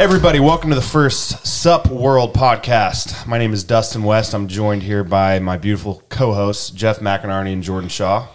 [0.00, 3.26] Everybody, welcome to the first Supp World podcast.
[3.26, 4.32] My name is Dustin West.
[4.32, 8.26] I'm joined here by my beautiful co-hosts Jeff McAnarney and Jordon Shaw.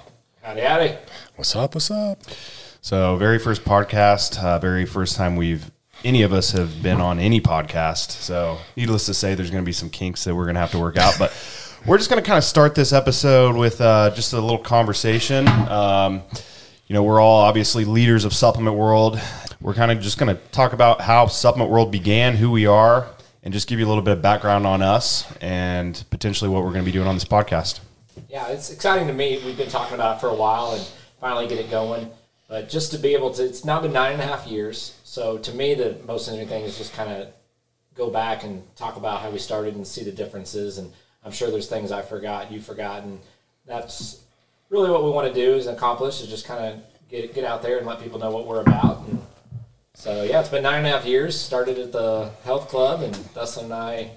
[0.44, 0.96] Howdy, howdy.
[1.38, 1.74] What's up?
[1.74, 2.22] What's up?
[2.82, 5.72] So, very first podcast, uh, very first time we've
[6.04, 8.12] any of us have been on any podcast.
[8.12, 10.72] So, needless to say, there's going to be some kinks that we're going to have
[10.72, 11.34] to work out, but
[11.88, 15.48] we're just going to kind of start this episode with uh, just a little conversation.
[15.48, 16.22] Um,
[16.86, 19.20] you know, we're all obviously leaders of supplement world.
[19.62, 23.08] We're kind of just going to talk about how supplement world began, who we are,
[23.44, 26.72] and just give you a little bit of background on us and potentially what we're
[26.72, 27.80] going to be doing on this podcast.
[28.30, 29.42] Yeah, it's exciting to me.
[29.46, 30.86] We've been talking about it for a while and
[31.20, 32.10] finally get it going.
[32.48, 35.00] But just to be able to, it's now been nine and a half years.
[35.04, 37.30] So to me, the most interesting thing is just kind of
[37.96, 40.78] go back and talk about how we started and see the differences.
[40.78, 40.92] And
[41.24, 43.20] I'm sure there's things I forgot, you forgot, and
[43.66, 44.22] that's
[44.70, 47.62] really what we want to do is accomplish is just kind of get get out
[47.62, 49.08] there and let people know what we're about.
[49.08, 49.22] And
[49.96, 51.40] so yeah, it's been nine and a half years.
[51.40, 54.12] Started at the health club, and Dustin and I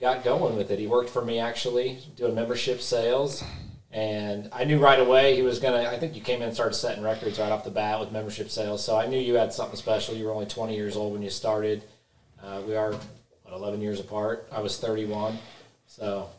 [0.00, 0.78] got going with it.
[0.78, 3.42] He worked for me actually doing membership sales.
[3.90, 5.88] And I knew right away he was gonna.
[5.88, 8.50] I think you came in and started setting records right off the bat with membership
[8.50, 8.82] sales.
[8.82, 10.14] So I knew you had something special.
[10.14, 11.82] You were only 20 years old when you started.
[12.42, 12.92] Uh, we are
[13.42, 14.48] what, 11 years apart.
[14.50, 15.38] I was 31.
[15.86, 16.30] So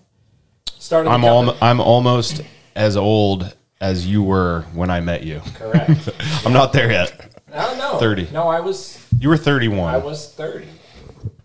[0.65, 1.09] started.
[1.09, 2.41] I'm al- I'm almost
[2.75, 5.41] as old as you were when I met you.
[5.55, 6.09] correct.
[6.45, 7.32] I'm not there yet.
[7.53, 8.29] No, no, 30.
[8.31, 9.05] No, I was.
[9.19, 9.93] You were 31.
[9.93, 10.67] I was 30.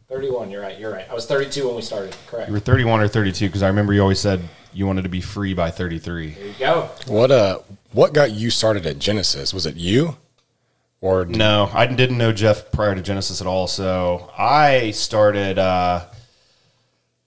[0.09, 0.51] 31.
[0.51, 0.79] You're right.
[0.79, 1.07] You're right.
[1.11, 2.17] I was 32 when we started.
[2.27, 2.49] Correct.
[2.49, 4.41] you were 31 or 32 because I remember you always said
[4.73, 6.31] you wanted to be free by 33.
[6.31, 6.91] There you go.
[7.07, 7.59] What uh
[7.93, 9.53] what got you started at Genesis?
[9.53, 10.17] Was it you?
[11.01, 13.67] Or No, I didn't know Jeff prior to Genesis at all.
[13.67, 15.59] So I started.
[15.59, 16.07] Uh,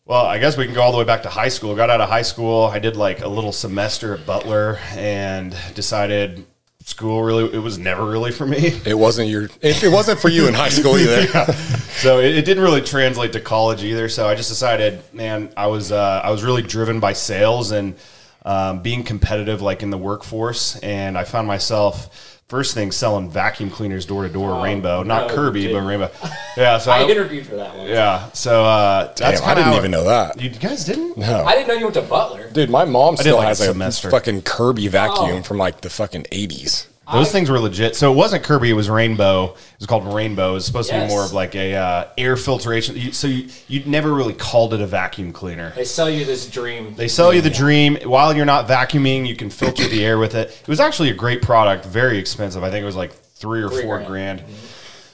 [0.06, 1.74] well, I guess we can go all the way back to high school.
[1.76, 2.66] Got out of high school.
[2.66, 6.46] I did like a little semester at Butler and decided
[6.86, 8.58] school really it was never really for me.
[8.86, 11.28] it wasn't your it, it wasn't for you in high school either.
[12.02, 14.10] so it, it didn't really translate to college either.
[14.10, 17.96] So I just decided, man, I was uh, I was really driven by sales and
[18.44, 22.31] um, being competitive, like in the workforce, and I found myself.
[22.52, 25.80] First thing selling vacuum cleaners door to door, Rainbow, not no, Kirby, but.
[25.84, 26.12] Rainbow.
[26.58, 27.88] Yeah, so I I, interviewed for that one.
[27.88, 30.42] yeah, so uh, that's Damn, I didn't even know that.
[30.42, 31.16] You guys didn't?
[31.18, 31.46] No.
[31.46, 32.50] I didn't know you went to Butler.
[32.50, 34.12] Dude, my mom still like, has a a semester.
[34.12, 35.42] fucking Kirby vacuum Oh.
[35.44, 36.88] from like the fucking 80s.
[37.12, 37.96] Those things were legit.
[37.96, 39.46] So it wasn't Kirby; it was Rainbow.
[39.56, 40.52] It was called Rainbow.
[40.52, 42.96] It was supposed to be more of like a uh, air filtration.
[42.96, 45.74] You- So you you never really called it a vacuum cleaner.
[45.76, 46.96] They sell you this dream.
[46.96, 49.28] They sell you the dream while you're not vacuuming.
[49.28, 50.50] You can filter the air with it.
[50.62, 52.64] It was actually a great product, very expensive.
[52.64, 54.40] I think it was like three or Three four grand.
[54.40, 54.44] grand.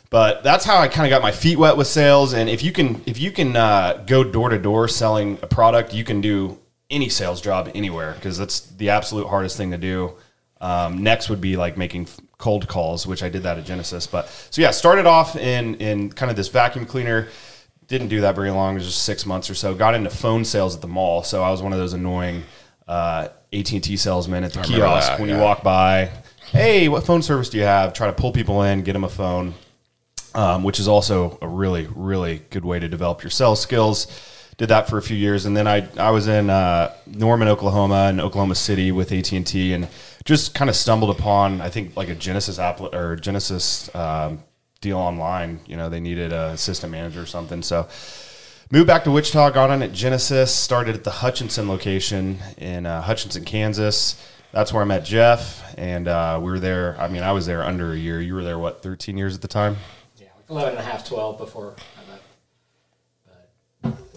[0.09, 2.33] But that's how I kind of got my feet wet with sales.
[2.33, 5.93] And if you can, if you can uh, go door to door selling a product,
[5.93, 6.57] you can do
[6.89, 10.13] any sales job anywhere because that's the absolute hardest thing to do.
[10.59, 14.07] Um, next would be like making f- cold calls, which I did that at Genesis.
[14.07, 17.27] But so yeah, started off in in kind of this vacuum cleaner.
[17.87, 18.75] Didn't do that very long.
[18.75, 19.73] It was just six months or so.
[19.73, 21.23] Got into phone sales at the mall.
[21.23, 22.43] So I was one of those annoying
[22.87, 26.11] uh, AT and T salesmen at the kiosk that, when you walk by.
[26.51, 27.93] Hey, what phone service do you have?
[27.93, 29.53] Try to pull people in, get them a phone
[30.37, 34.05] um, which is also a really, really good way to develop your sales skills.
[34.57, 38.07] Did that for a few years, and then I I was in uh, Norman, Oklahoma,
[38.09, 39.87] and Oklahoma City with AT and T, and
[40.25, 44.43] just kind of stumbled upon I think like a Genesis app or Genesis um,
[44.81, 45.59] deal online.
[45.67, 47.87] You know, they needed a assistant manager or something, so
[48.71, 49.51] moved back to Wichita.
[49.51, 50.53] Got on at Genesis.
[50.53, 54.15] Started at the Hutchinson location in uh, Hutchinson, Kansas.
[54.51, 56.99] That's where I met Jeff, and uh, we were there.
[56.99, 58.21] I mean, I was there under a year.
[58.21, 59.77] You were there what, 13 years at the time?
[60.17, 61.75] Yeah, like 11 and a half, 12 before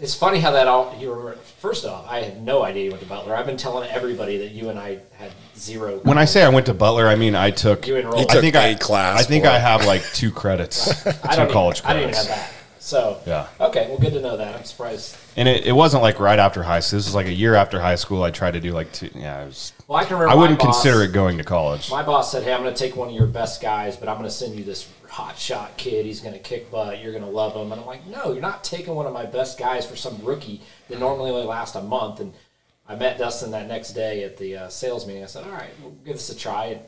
[0.01, 3.03] it's funny how that all, you remember, first off, I had no idea you went
[3.03, 3.35] to Butler.
[3.35, 5.99] I've been telling everybody that you and I had zero.
[6.03, 7.87] When I say I went to Butler, I mean I took.
[7.87, 8.19] You enrolled.
[8.21, 11.13] You I took think a I class I think I have like two credits, I
[11.13, 12.25] two don't college even, I didn't credits.
[12.25, 12.57] even have that.
[12.83, 13.47] So, Yeah.
[13.61, 14.57] Okay, well, good to know that.
[14.57, 15.15] I'm surprised.
[15.37, 16.97] And it, it wasn't like right after high school.
[16.99, 18.23] This was like a year after high school.
[18.23, 19.11] I tried to do like two.
[19.15, 20.33] Yeah, it was, Well, I can remember.
[20.33, 21.91] I wouldn't boss- consider it going to college.
[21.91, 24.17] My boss said, "Hey, I'm going to take one of your best guys, but I'm
[24.17, 26.07] going to send you this hot shot kid.
[26.07, 27.03] He's going to kick butt.
[27.03, 29.27] You're going to love him." And I'm like, "No, you're not taking one of my
[29.27, 32.33] best guys for some rookie that normally only lasts a month." And
[32.89, 35.23] I met Dustin that next day at the uh, sales meeting.
[35.23, 36.81] I said, "All right, we'll give this a try." And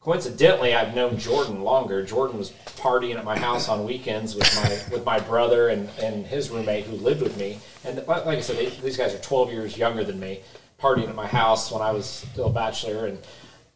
[0.00, 2.04] coincidentally, I've known Jordon longer.
[2.04, 6.26] Jordon was partying at my house on weekends with my with my brother and, and
[6.26, 7.58] his roommate who lived with me.
[7.84, 10.42] And like like I said, they, these guys are 12 years younger than me,
[10.80, 13.06] partying at my house when I was still a bachelor.
[13.06, 13.18] And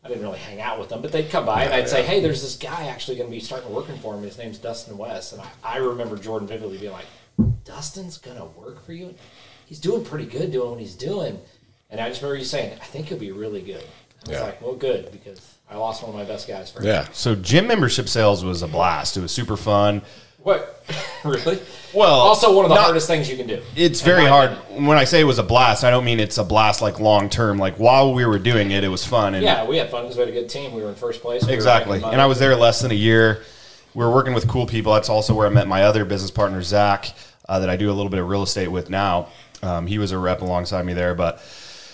[0.02, 2.20] I didn't really hang out with them, but they'd come by and I'd say, "Hey,
[2.20, 4.26] there's this guy actually going to be starting working for me.
[4.28, 7.04] His name's Dustin West." And I, I remember Jordon vividly being like,
[7.64, 9.14] "Dustin's going to work for you?
[9.66, 11.38] He's doing pretty good doing what he's doing."
[11.90, 13.84] And I just remember you saying, "I think he'll be really good."
[14.26, 14.42] I was Yeah.
[14.44, 17.06] like, "Well, good because I lost one of my best guys for Yeah.
[17.12, 19.16] So gym membership sales was a blast.
[19.16, 20.02] It was super fun.
[20.42, 20.84] What?
[21.24, 21.60] really?
[21.92, 23.62] Well, also one of the not- hardest things you can do.
[23.76, 24.52] It's very hard.
[24.52, 24.86] opinion.
[24.86, 27.28] When I say it was a blast, I don't mean it's a blast like long
[27.28, 27.58] term.
[27.58, 29.34] Like while we were doing it, it was fun.
[29.34, 30.72] And Yeah, we had fun because we had a good team.
[30.72, 31.46] We were in first place.
[31.46, 32.02] We Exactly.
[32.02, 33.42] And I was there less than a year.
[33.94, 34.94] We were working with cool people.
[34.94, 37.12] That's also where I met my other business partner, Zach,
[37.48, 39.28] uh, that I do a little bit of real estate with now.
[39.62, 41.42] Um, he was a rep alongside me there, but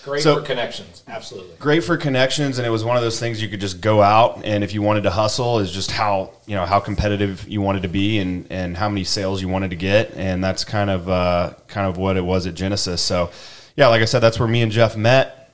[0.07, 1.03] great so- for connections.
[1.07, 1.55] Absolutely.
[1.59, 2.57] great for connections.
[2.57, 4.81] And it was one of those things you could just go out and if you
[4.81, 8.47] wanted to hustle, is just how you know how competitive you wanted to be and
[8.49, 10.13] and how many sales you wanted to get.
[10.15, 13.01] And that's kind of uh, kind of what it was at Genesis.
[13.01, 13.31] So
[13.77, 15.51] yeah, like I said, that's where me and Jeff met.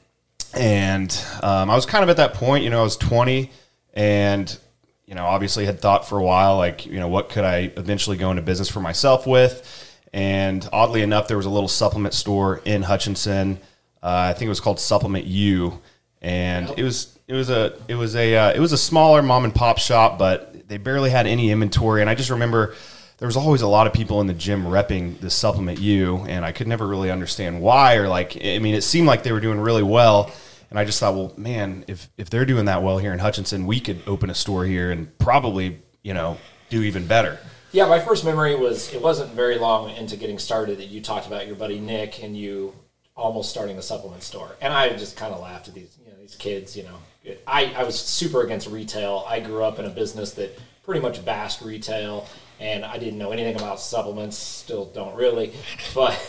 [0.56, 1.12] And
[1.42, 3.52] um, I was kind of at that point, you know, I was 20
[3.96, 4.58] and,
[5.06, 8.18] you know, obviously had thought for a while, like, you know, what could I eventually
[8.18, 10.00] go into business for myself with?
[10.14, 13.60] And oddly enough, there was a little supplement store in Hutchinson.
[14.04, 15.80] Uh, I think it was called Supplement U.
[16.22, 19.46] And it was, it was a, it was a, uh, it was a smaller mom
[19.46, 22.02] and pop shop, but they barely had any inventory.
[22.02, 22.76] And I just remember
[23.18, 26.44] there was always a lot of people in the gym repping the supplement U, and
[26.44, 27.96] I could never really understand why.
[27.96, 30.32] Or like, I mean, it seemed like they were doing really well,
[30.70, 33.66] and I just thought, well, man, if if they're doing that well here in Hutchinson,
[33.66, 36.38] we could open a store here and probably, you know,
[36.70, 37.40] do even better.
[37.72, 41.26] Yeah, my first memory was it wasn't very long into getting started that you talked
[41.26, 42.74] about your buddy Nick and you
[43.16, 46.18] almost starting a supplement store, and I just kind of laughed at these you know
[46.20, 46.76] these kids.
[46.76, 49.26] You know, I I was super against retail.
[49.28, 52.28] I grew up in a business that pretty much bashed retail,
[52.60, 54.38] and I didn't know anything about supplements.
[54.38, 55.54] Still don't really,
[55.96, 56.20] but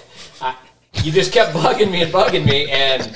[0.41, 0.57] I,
[1.03, 3.15] you just kept bugging me and bugging me, and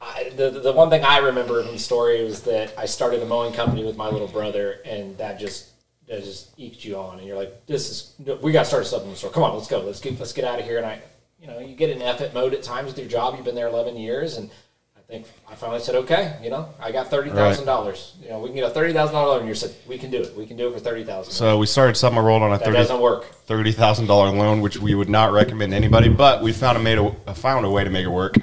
[0.00, 3.26] I, the the one thing I remember from the story was that I started a
[3.26, 5.70] mowing company with my little brother, and that just
[6.08, 8.86] that just eked you on, and you're like, "This is we got to start a
[8.86, 9.30] supplement store.
[9.30, 9.80] Come on, let's go.
[9.80, 11.00] Let's get let's get out of here." And I,
[11.40, 13.34] you know, you get in effort mode at times with your job.
[13.36, 14.50] You've been there 11 years, and
[14.96, 18.14] I think I finally said, "Okay, you know, I got thirty thousand dollars.
[18.22, 20.10] You know, we can get a thirty thousand dollar loan." And you said, "We can
[20.10, 20.36] do it.
[20.36, 21.32] We can do it for thirty thousand.
[21.32, 23.24] So we started Supplement rolled on a that thirty doesn't work.
[23.46, 26.80] thirty thousand dollar loan, which we would not recommend to anybody, but we found a
[26.80, 28.34] made a found a way to make it work.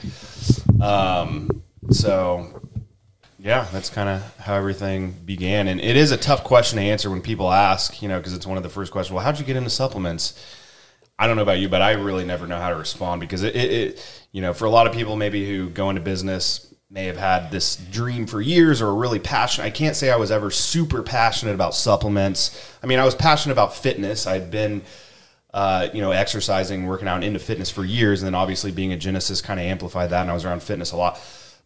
[0.81, 2.61] Um, so
[3.39, 7.09] yeah, that's kind of how everything began, and it is a tough question to answer
[7.09, 9.13] when people ask, you know, because it's one of the first questions.
[9.13, 10.33] Well, how'd you get into supplements?
[11.19, 13.55] I don't know about you, but I really never know how to respond because it,
[13.55, 17.05] it, it you know, for a lot of people maybe who go into business may
[17.05, 19.67] have had this dream for years or really passionate.
[19.67, 22.75] I can't say I was ever super passionate about supplements.
[22.81, 24.25] I mean, I was passionate about fitness.
[24.25, 24.83] I'd been,
[25.53, 28.97] uh, you know, exercising, working out into fitness for years, and then obviously being a
[28.97, 31.19] Genesis kind of amplified that, and I was around fitness a lot.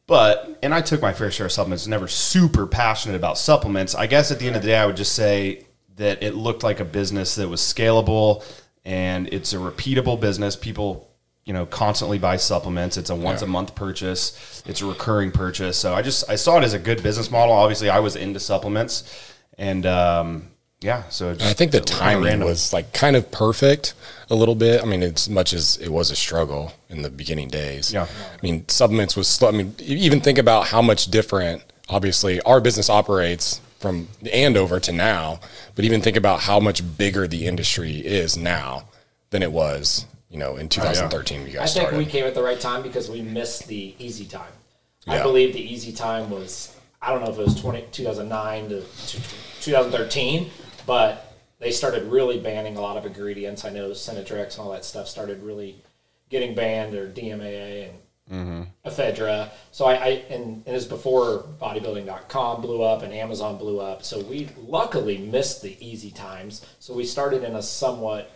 [0.08, 1.86] But and I took my fair share of supplements.
[1.88, 3.94] Never super passionate about supplements.
[3.94, 5.66] I guess at the end of the day, I would just say
[5.98, 8.44] that it looked like a business that was scalable
[8.86, 10.56] and it's a repeatable business.
[10.56, 11.10] People,
[11.46, 12.98] you know, constantly buy supplements.
[12.98, 14.64] It's a once a month purchase.
[14.66, 15.78] It's a recurring purchase.
[15.78, 17.54] So I just I saw it as a good business model.
[17.54, 20.48] Obviously, I was into supplements, and um,
[20.82, 21.04] yeah.
[21.10, 23.94] So And I think the just- timing was like kind of perfect
[24.30, 24.82] a little bit.
[24.82, 27.94] I mean, as much as it was a struggle in the beginning days.
[27.94, 28.04] Yeah.
[28.04, 29.50] I mean, supplements was slow.
[29.50, 34.92] I mean, even think about how much different, obviously, our business operates from Andover to
[34.92, 35.40] now,
[35.76, 38.86] but even think about how much bigger the industry is now
[39.32, 41.98] than it was, you know, in 2013 when you I think started.
[41.98, 44.52] we came at the right time because we missed the easy time.
[45.08, 48.82] I believe the easy time was I don't know if it was 20, 2009 to,
[48.82, 49.22] to
[49.62, 50.52] 2013,
[50.86, 53.66] but they started really banning a lot of ingredients.
[53.66, 55.82] I know Cinetrex and all that stuff started really
[56.30, 57.98] getting banned or DMAA and
[58.30, 58.64] Mm-hmm.
[58.88, 59.50] ephedra.
[59.72, 64.04] So I, I and, and it was before bodybuilding.com blew up and Amazon blew up.
[64.04, 66.66] So we luckily missed the easy times.
[66.80, 68.32] So we started in a somewhat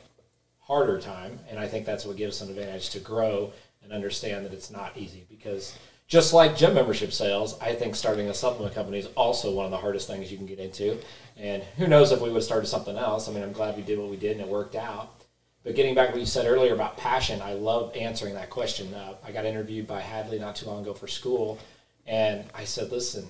[0.59, 4.45] harder time, and I think that's what gives us an advantage to grow and understand
[4.45, 5.77] that it's not easy because
[6.07, 9.71] just like gym membership sales, I think starting a supplement company is also one of
[9.71, 10.99] the hardest things you can get into.
[11.37, 13.27] And who knows if we would have started something else?
[13.27, 15.24] I mean, I'm glad we did what we did and it worked out.
[15.65, 18.93] But getting back to what you said earlier about passion, I love answering that question.
[18.93, 21.57] Uh, I got interviewed by Hadley not too long ago for school,
[22.05, 23.25] and I said, "Listen,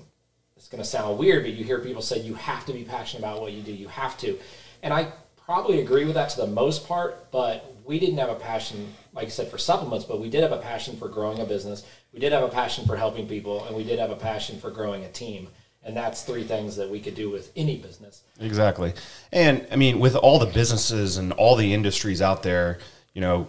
[0.57, 3.19] it's going to sound weird, but you hear people say you have to be passionate
[3.19, 3.71] about what you do.
[3.71, 4.37] You have to.
[4.83, 5.11] And I
[5.45, 9.27] probably agree with that to the most part, but we didn't have a passion, like
[9.27, 11.85] I said, for supplements, but we did have a passion for growing a business.
[12.13, 14.71] We did have a passion for helping people, and we did have a passion for
[14.71, 15.47] growing a team.
[15.85, 18.23] And that's three things that we could do with any business.
[18.39, 18.93] Exactly.
[19.31, 22.79] And I mean, with all the businesses and all the industries out there,
[23.13, 23.47] you know,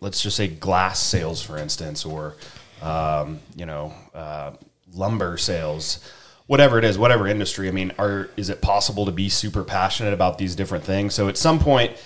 [0.00, 2.34] let's just say glass sales, for instance, or,
[2.82, 4.52] um, you know, uh,
[4.92, 6.00] lumber sales,
[6.48, 7.68] whatever it is, whatever industry.
[7.68, 11.14] I mean, are, is it possible to be super passionate about these different things?
[11.14, 11.96] So at some point,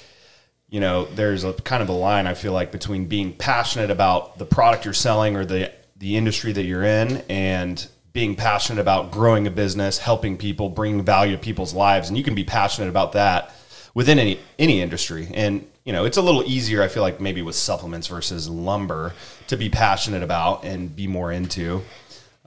[0.68, 4.38] you know, there's a kind of a line I feel like between being passionate about
[4.38, 9.10] the product you're selling or the the industry that you're in and being passionate about
[9.10, 12.88] growing a business, helping people, bringing value to people's lives, and you can be passionate
[12.88, 13.54] about that
[13.94, 15.28] within any any industry.
[15.34, 16.82] And you know, it's a little easier.
[16.82, 19.14] I feel like maybe with supplements versus lumber
[19.48, 21.82] to be passionate about and be more into.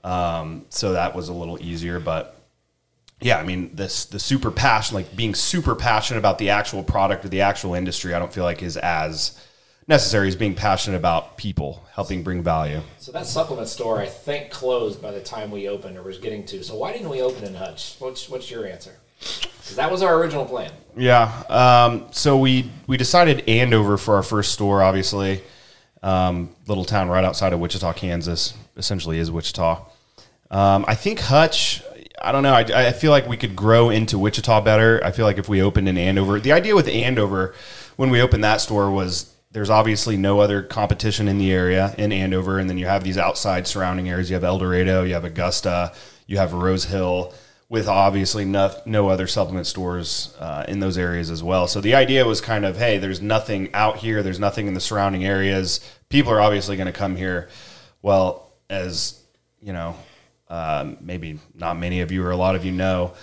[0.02, 2.34] Um, so that was a little easier, but
[3.20, 7.24] yeah, I mean, this the super passion, like being super passionate about the actual product
[7.24, 9.40] or the actual industry, I don't feel like is as
[9.86, 12.80] necessary is being passionate about people, helping bring value.
[12.98, 16.44] So that supplement store, I think, closed by the time we opened or was getting
[16.46, 16.62] to.
[16.62, 17.96] So why didn't we open in Hutch?
[17.98, 18.96] What's what's your answer?
[19.20, 20.70] Because that was our original plan.
[20.96, 21.42] Yeah.
[21.48, 24.82] Um, so we we decided Andover for our first store.
[24.82, 25.42] Obviously,
[26.02, 28.54] um, little town right outside of Wichita, Kansas.
[28.76, 29.84] Essentially, is Wichita.
[30.50, 31.82] Um, I think Hutch.
[32.20, 32.54] I don't know.
[32.54, 35.00] I, I feel like we could grow into Wichita better.
[35.04, 37.54] I feel like if we opened in Andover, the idea with Andover
[37.96, 42.10] when we opened that store was there's obviously no other competition in the area in
[42.12, 44.28] Andover, and then you have these outside surrounding areas.
[44.28, 45.94] You have El Dorado, you have Augusta,
[46.26, 47.32] you have Rose Hill,
[47.68, 51.68] with obviously no, no other supplement stores uh, in those areas as well.
[51.68, 54.80] So the idea was kind of, hey, there's nothing out here, there's nothing in the
[54.80, 55.78] surrounding areas.
[56.08, 57.48] People are obviously going to come here.
[58.02, 59.22] Well, as
[59.62, 59.94] you know,
[60.48, 63.14] um, maybe not many of you or a lot of you know,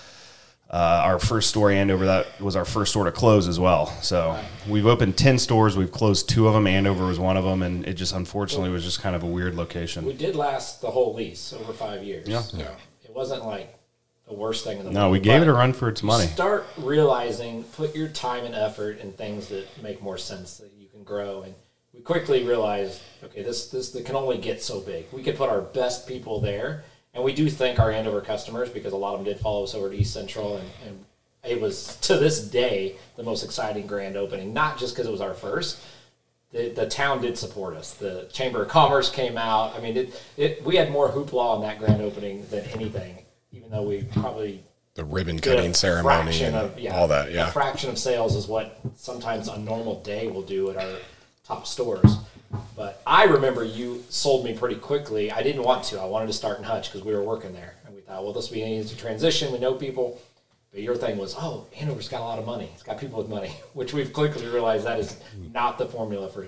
[0.72, 3.86] uh, our first store Andover that was our first store to close as well.
[4.02, 4.38] So
[4.68, 6.66] we've opened ten stores, we've closed two of them.
[6.66, 9.54] Andover was one of them, and it just unfortunately was just kind of a weird
[9.54, 10.04] location.
[10.04, 12.26] We did last the whole lease over five years.
[12.26, 12.42] Yeah.
[12.54, 12.70] Yeah.
[13.04, 13.78] It wasn't like
[14.26, 14.94] the worst thing in the world.
[14.94, 16.26] No, we gave it a run for its money.
[16.26, 20.88] Start realizing, put your time and effort in things that make more sense that you
[20.88, 21.42] can grow.
[21.42, 21.54] And
[21.92, 25.04] we quickly realized, okay, this this can only get so big.
[25.12, 26.84] We could put our best people there,
[27.14, 29.74] and we do thank our Andover customers because a lot of them did follow us
[29.74, 31.04] over to East Central, and, and
[31.44, 34.52] it was to this day the most exciting grand opening.
[34.54, 35.80] Not just because it was our first.
[36.52, 37.94] The, the town did support us.
[37.94, 39.74] The Chamber of Commerce came out.
[39.74, 43.70] I mean, it, it we had more hoopla on that grand opening than anything, even
[43.70, 44.62] though we probably
[44.94, 47.30] The ribbon cutting ceremony and of- yeah, all that.
[47.30, 50.98] A fraction of sales is what sometimes a normal day will do at our
[51.44, 52.16] top stores.
[52.76, 55.30] But I remember you sold me pretty quickly.
[55.30, 56.00] I didn't want to.
[56.00, 58.32] I wanted to start in Hutch because we were working there, and we thought, well,
[58.32, 59.52] this will be an easy transition.
[59.52, 60.20] We know people.
[60.72, 62.70] But your thing was, oh, Andover's got a lot of money.
[62.72, 65.18] It's got people with money, which we've quickly realized that is
[65.52, 66.46] not the formula for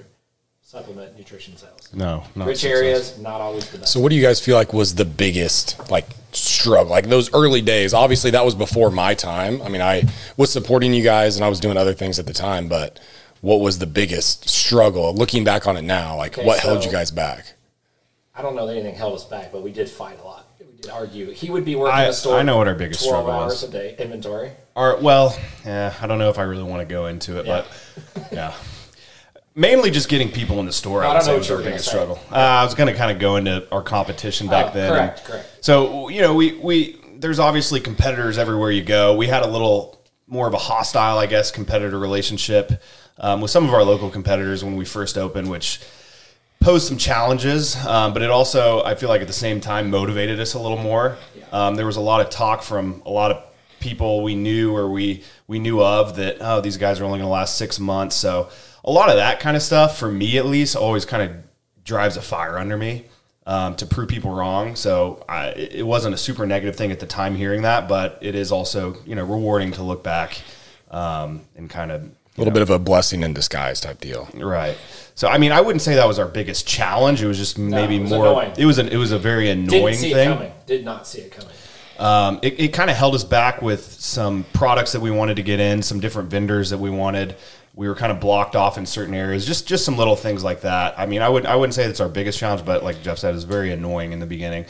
[0.63, 1.91] supplement nutrition sales.
[1.93, 2.79] No, not Rich success.
[2.79, 3.93] areas, not always the best.
[3.93, 6.91] So what do you guys feel like was the biggest like struggle?
[6.91, 9.61] Like those early days, obviously that was before my time.
[9.61, 10.05] I mean, I
[10.39, 12.99] was supporting you guys and I was doing other things at the time, but
[13.45, 16.17] what was the biggest struggle looking back on it now?
[16.17, 17.53] Like Okay, what held you guys back?
[18.35, 20.49] I don't know that anything held us back, but we did fight a lot.
[20.59, 21.31] We did argue.
[21.31, 22.39] He would be working I- the store.
[22.39, 23.65] I know what our biggest 12 struggle hours was.
[23.65, 24.53] a day inventory.
[24.75, 27.65] Or well, yeah, I don't know if I really want to go into it, Yeah.
[28.15, 28.55] but yeah.
[29.55, 31.03] Mainly just getting people in the store.
[31.03, 32.19] No, I I, don't know was what our biggest gonna struggle.
[32.33, 34.91] Uh, I was going to kind of go into our competition back Oh, then.
[34.93, 35.65] correct, and correct.
[35.65, 39.15] So you know, we we there's obviously competitors everywhere you go.
[39.15, 42.83] We had a little more of a hostile, I guess, competitor relationship
[43.19, 45.81] um, with some of our local competitors when we first opened, which
[46.61, 50.41] posed some challenges, um, but it also, I feel like at the same time, motivated
[50.41, 51.19] us a little more.
[51.53, 53.45] Um, there was a lot of talk from a lot of
[53.81, 57.29] people we knew or we we knew of that oh these guys are only going
[57.29, 58.17] to last six months.
[58.17, 58.49] So
[58.83, 61.37] a lot of that kind of stuff for me at least always kind of
[61.85, 63.05] drives a fire under me
[63.47, 64.75] um, to prove people wrong.
[64.77, 68.35] So I, it wasn't a super negative thing at the time hearing that, but it
[68.35, 70.41] is also you know rewarding to look back
[70.91, 72.09] um, and kind of A
[72.39, 74.29] little bit of a blessing in disguise type deal.
[74.35, 74.77] Right.
[75.15, 77.23] So I mean, I wouldn't say that was our biggest challenge.
[77.23, 78.27] It was just maybe it was more.
[78.27, 78.53] annoying.
[78.59, 80.29] It was an it was a very Didn't annoying see it thing.
[80.33, 80.53] coming.
[80.67, 81.55] Did not see it coming.
[81.99, 85.43] Um, it it kind of held us back with some products that we wanted to
[85.43, 87.37] get in, some different vendors that we wanted.
[87.75, 89.47] We were kind of blocked off in certain areas.
[89.47, 90.99] Just just some little things like that.
[90.99, 93.35] I mean, I would I wouldn't say that's our biggest challenge, but like Jeff said,
[93.35, 94.67] it's very annoying in the beginning.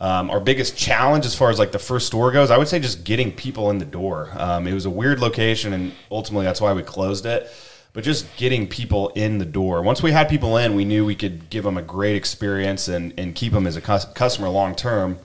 [0.00, 2.78] Um, our biggest challenge, as far as like the first store goes, I would say
[2.78, 4.30] just getting people in the door.
[4.36, 7.50] Um, it was a weird location, and ultimately that's why we closed it.
[7.92, 9.82] But just getting people in the door.
[9.82, 13.12] Once we had people in, we knew we could give them a great experience and,
[13.18, 15.18] and keep them as a cus- customer long term.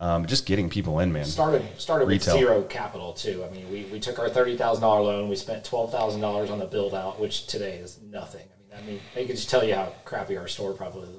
[0.00, 1.26] Um, just getting people in, man.
[1.26, 2.34] Started started Retail.
[2.34, 3.44] with zero capital too.
[3.44, 5.28] I mean, we, we took our thirty thousand dollar loan.
[5.28, 8.46] We spent twelve thousand dollars on the build out, which today is nothing.
[8.74, 11.16] I mean, I mean, they could just tell you how crappy our store probably is.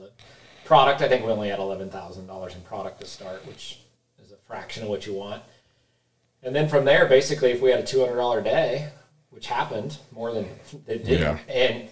[0.66, 3.80] Product, I think we only had eleven thousand dollars in product to start, which
[4.24, 5.44] is a fraction of what you want.
[6.42, 8.90] And then from there, basically, if we had a two hundred dollar day,
[9.30, 10.46] which happened more than
[10.88, 11.38] it did, Yeah.
[11.48, 11.88] and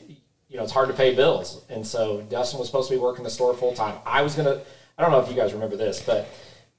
[0.47, 3.23] you know it's hard to pay bills, and so Dustin was supposed to be working
[3.23, 3.99] the store full time.
[4.07, 4.61] I was gonna.
[4.97, 6.27] I don't know if you guys remember this, but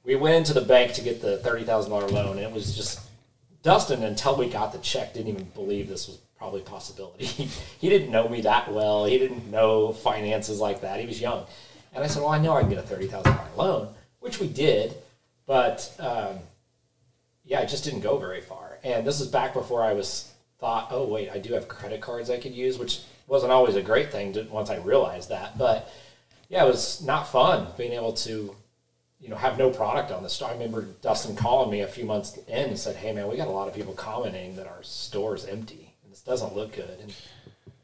[0.04, 2.76] we went into the bank to get the thirty thousand dollar loan, and it was
[2.76, 3.00] just
[3.62, 7.26] Dustin until we got the check didn't even believe this was probably a possibility.
[7.80, 9.06] He, didn't know me that well.
[9.06, 11.00] He didn't know finances like that.
[11.00, 11.46] He was young,
[11.94, 14.38] and I said, "Well, I know I can get a thirty thousand dollar loan," which
[14.40, 14.94] we did,
[15.46, 16.38] but um,
[17.44, 18.78] yeah, it just didn't go very far.
[18.84, 22.30] And this is back before I was thought, oh wait, I do have credit cards
[22.30, 25.56] I could use, which wasn't always a great thing once I realized that.
[25.56, 25.90] But
[26.48, 28.54] yeah, it was not fun being able to,
[29.20, 30.48] you know, have no product on the store.
[30.50, 33.48] I remember Dustin calling me a few months in and said, "Hey man, we got
[33.48, 36.98] a lot of people commenting that our store is empty and this doesn't look good."
[37.00, 37.14] And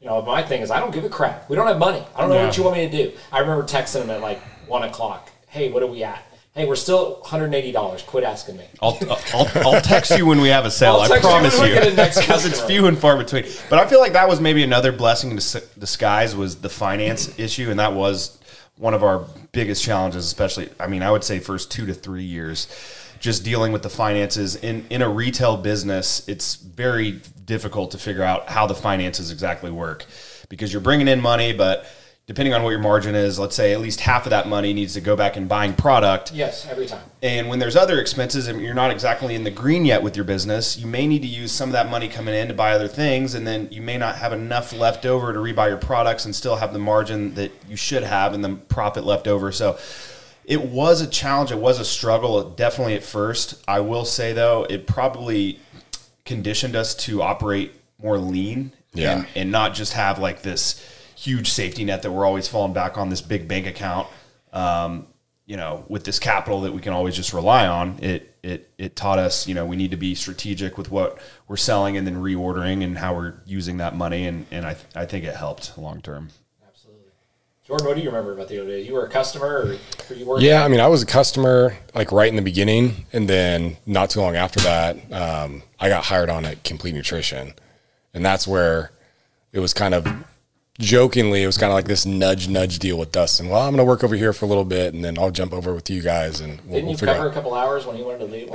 [0.01, 1.49] you know, my thing is I don't give a crap.
[1.49, 2.03] We don't have money.
[2.15, 2.45] I don't know Yeah.
[2.47, 3.17] what you want me to do.
[3.31, 5.29] I remember texting him at like one o'clock.
[5.47, 6.23] Hey, what are we at?
[6.53, 8.01] Hey, we're still one hundred eighty dollars.
[8.01, 8.65] Quit asking me.
[8.81, 11.03] I'll, uh, I'll, I'll text you when we have a sale.
[11.07, 13.45] You promise you, get a next because it's few and far between.
[13.69, 17.69] But I feel like that was maybe another blessing in disguise was the finance issue,
[17.69, 18.39] and that was
[18.77, 20.25] one of our biggest challenges.
[20.25, 22.67] Especially, I mean, I would say first two to three years,
[23.19, 26.27] just dealing with the finances in in a retail business.
[26.27, 30.05] It's very difficult to figure out how the finances exactly work
[30.49, 31.85] because you're bringing in money, but
[32.27, 34.93] depending on what your margin is, let's say at least half of that money needs
[34.93, 36.33] to go back in buying product.
[36.33, 37.01] Yes, every time.
[37.23, 40.25] And when there's other expenses and you're not exactly in the green yet with your
[40.25, 42.89] business, you may need to use some of that money coming in to buy other
[42.89, 46.35] things, and then you may not have enough left over to rebuy your products and
[46.35, 49.53] still have the margin that you should have and the profit left over.
[49.53, 49.79] So
[50.43, 51.51] it was a challenge.
[51.51, 53.63] It was a struggle, definitely at first.
[53.69, 55.61] I will say though, it probably
[56.25, 57.71] conditioned us to operate
[58.03, 59.19] more lean Yeah.
[59.19, 60.83] and, and not just have like this
[61.17, 64.07] huge safety net that we're always falling back on this big bank account.
[64.53, 65.07] Um,
[65.47, 68.95] you know, with this capital that we can always just rely on, it it it
[68.95, 72.17] taught us, you know, we need to be strategic with what we're selling and then
[72.17, 76.01] reordering and how we're using that money, and and I I think it helped long
[76.01, 76.29] term.
[76.67, 77.11] Absolutely.
[77.65, 78.81] Jordon, what do you remember about the other day?
[78.81, 79.77] You were a customer, or
[80.09, 80.45] were you working?
[80.45, 84.09] Yeah, I mean, I was a customer like right in the beginning, and then not
[84.09, 87.53] too long after that, um, I got hired on at Complete Nutrition,
[88.13, 88.91] and that's where
[89.53, 90.05] it was kind of
[90.79, 93.49] jokingly, it was kind of like this nudge nudge deal with Dustin.
[93.49, 95.53] Well, I'm going to work over here for a little bit, and then I'll jump
[95.53, 97.27] over with you guys, and we'll, Didn't we'll you cover out.
[97.27, 98.49] a couple hours when he wanted to leave?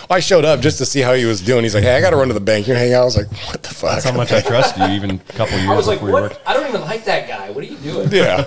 [0.10, 1.62] I showed up just to see how he was doing.
[1.64, 2.68] He's like, "Hey, I got to run to the bank.
[2.68, 4.84] You hang out." I was like, "What the fuck?" That's how much I trust you,
[4.90, 6.34] even a couple years I was like, before you worked.
[6.36, 6.48] what?
[6.48, 7.50] I don't even like that guy.
[7.50, 8.10] What are you doing?
[8.12, 8.46] Yeah.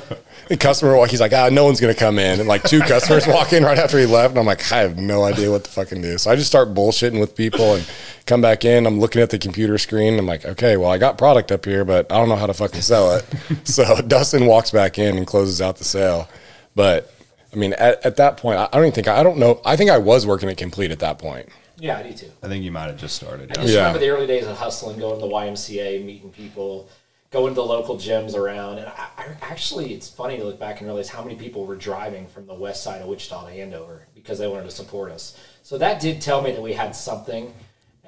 [0.49, 2.39] The customer walk, he's like, ah, no one's gonna come in.
[2.39, 4.97] And like two customers walk in right after he left, and I'm like, I have
[4.97, 6.17] no idea what to fucking do.
[6.17, 7.87] So I just start bullshitting with people and
[8.25, 8.87] come back in.
[8.87, 10.17] I'm looking at the computer screen.
[10.17, 12.53] I'm like, okay, well, I got product up here, but I don't know how to
[12.55, 13.25] fucking sell it.
[13.63, 16.27] so Dustin walks back in and closes out the sale.
[16.75, 17.13] But
[17.53, 19.61] I mean, at, at that point, I, I don't even think I don't know.
[19.65, 21.47] I think I was working at Complete at that point.
[21.77, 22.31] Yeah, I do too.
[22.43, 23.51] I think you might have just started.
[23.55, 23.61] I Yeah.
[23.61, 23.79] just Yeah.
[23.81, 26.89] remember the early days of hustling, going to the YMCA, meeting people,
[27.31, 28.79] going to the local gyms around.
[28.79, 31.75] And I, I actually, it's funny to look back and realize how many people were
[31.75, 35.37] driving from the west side of Wichita to Andover because they wanted to support us.
[35.63, 37.53] So that did tell me that we had something.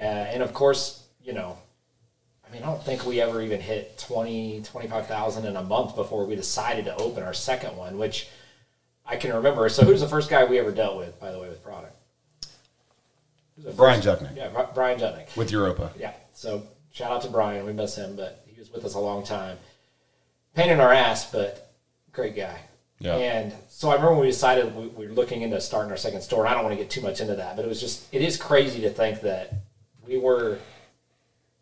[0.00, 1.56] Uh, and of course, you know,
[2.46, 6.26] I mean, I don't think we ever even hit 20, 25,000 in a month before
[6.26, 8.28] we decided to open our second one, which
[9.06, 9.68] I can remember.
[9.68, 11.96] So who's the first guy we ever dealt with, by the way, with product?
[13.76, 15.36] Brian Jucknick Yeah, Brian Jutnick.
[15.36, 15.92] with Europa.
[15.96, 16.12] Yeah.
[16.32, 17.64] So shout out to Brian.
[17.64, 19.58] We miss him, but was with us a long time.
[20.54, 21.72] Pain in our ass, but
[22.12, 22.60] great guy.
[23.00, 23.16] Yeah.
[23.16, 26.20] And so I remember when we decided we, we were looking into starting our second
[26.22, 26.44] store.
[26.44, 28.22] And I don't want to get too much into that, but it was just it
[28.22, 29.52] is crazy to think that
[30.06, 30.58] we were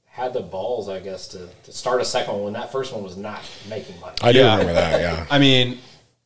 [0.04, 3.02] had the balls, I guess, to, to start a second one when that first one
[3.02, 4.16] was not making money.
[4.20, 4.52] I do Yeah.
[4.52, 5.00] remember that.
[5.00, 5.26] Yeah.
[5.30, 5.78] I mean,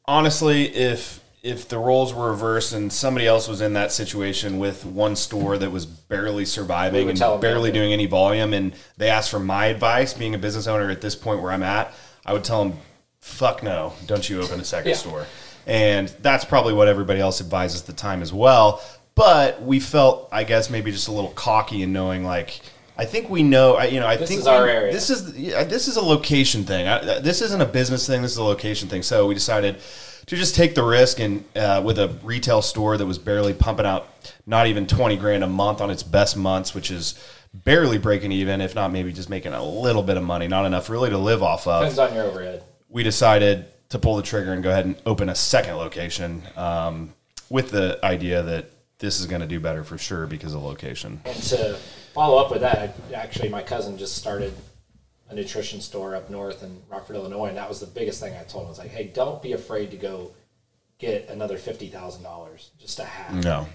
[0.06, 4.84] honestly, if if the roles were reversed and somebody else was in that situation with
[4.86, 9.38] one store that was barely surviving and barely doing any volume, and they asked for
[9.38, 11.92] my advice, being a business owner at this point where I'm at,
[12.24, 12.78] I would tell them,
[13.20, 14.96] "Fuck no, don't you open a second Yeah.
[14.96, 15.26] store."
[15.66, 18.82] And that's probably what everybody else advises at the time as well.
[19.14, 22.60] But we felt, I guess, maybe just a little cocky in knowing, like,
[22.96, 24.92] I think we know, I- you know, I This think is our we- area.
[24.94, 26.88] This is this is a location thing.
[26.88, 28.22] I, this isn't a business thing.
[28.22, 29.02] This is a location thing.
[29.02, 29.76] So we decided
[30.26, 33.86] to just take the risk and uh, with a retail store that was barely pumping
[33.86, 34.08] out
[34.46, 37.14] not even twenty grand a month on its best months, which is
[37.52, 40.90] barely breaking even, if not maybe just making a little bit of money, not enough
[40.90, 42.62] really to live off of Depends on your overhead.
[42.88, 47.12] we decided to pull the trigger and go ahead and open a second location um,
[47.50, 51.20] with the idea that this is going to do better for sure because of location.
[51.24, 51.74] And to
[52.12, 54.52] follow up with that, I, actually, my cousin just started
[55.30, 58.42] a nutrition store up north in Rockford, Illinois, and that was the biggest thing I
[58.44, 58.66] told him.
[58.68, 60.30] I was like, "Hey, don't be afraid to go
[60.98, 63.66] get another fifty thousand dollars just to have." No.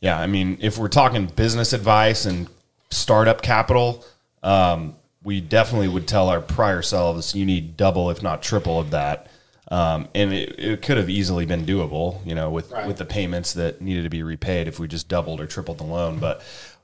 [0.00, 2.48] Yeah, I mean, if we're talking business advice and
[2.90, 4.04] startup capital,
[4.42, 8.90] um, we definitely would tell our prior selves you need double, if not triple, of
[8.90, 9.28] that.
[9.70, 12.86] Um, and it, it could have easily been doable, you know, with Right.
[12.86, 15.84] with the payments that needed to be repaid if we just doubled or tripled the
[15.84, 16.18] loan.
[16.18, 16.42] But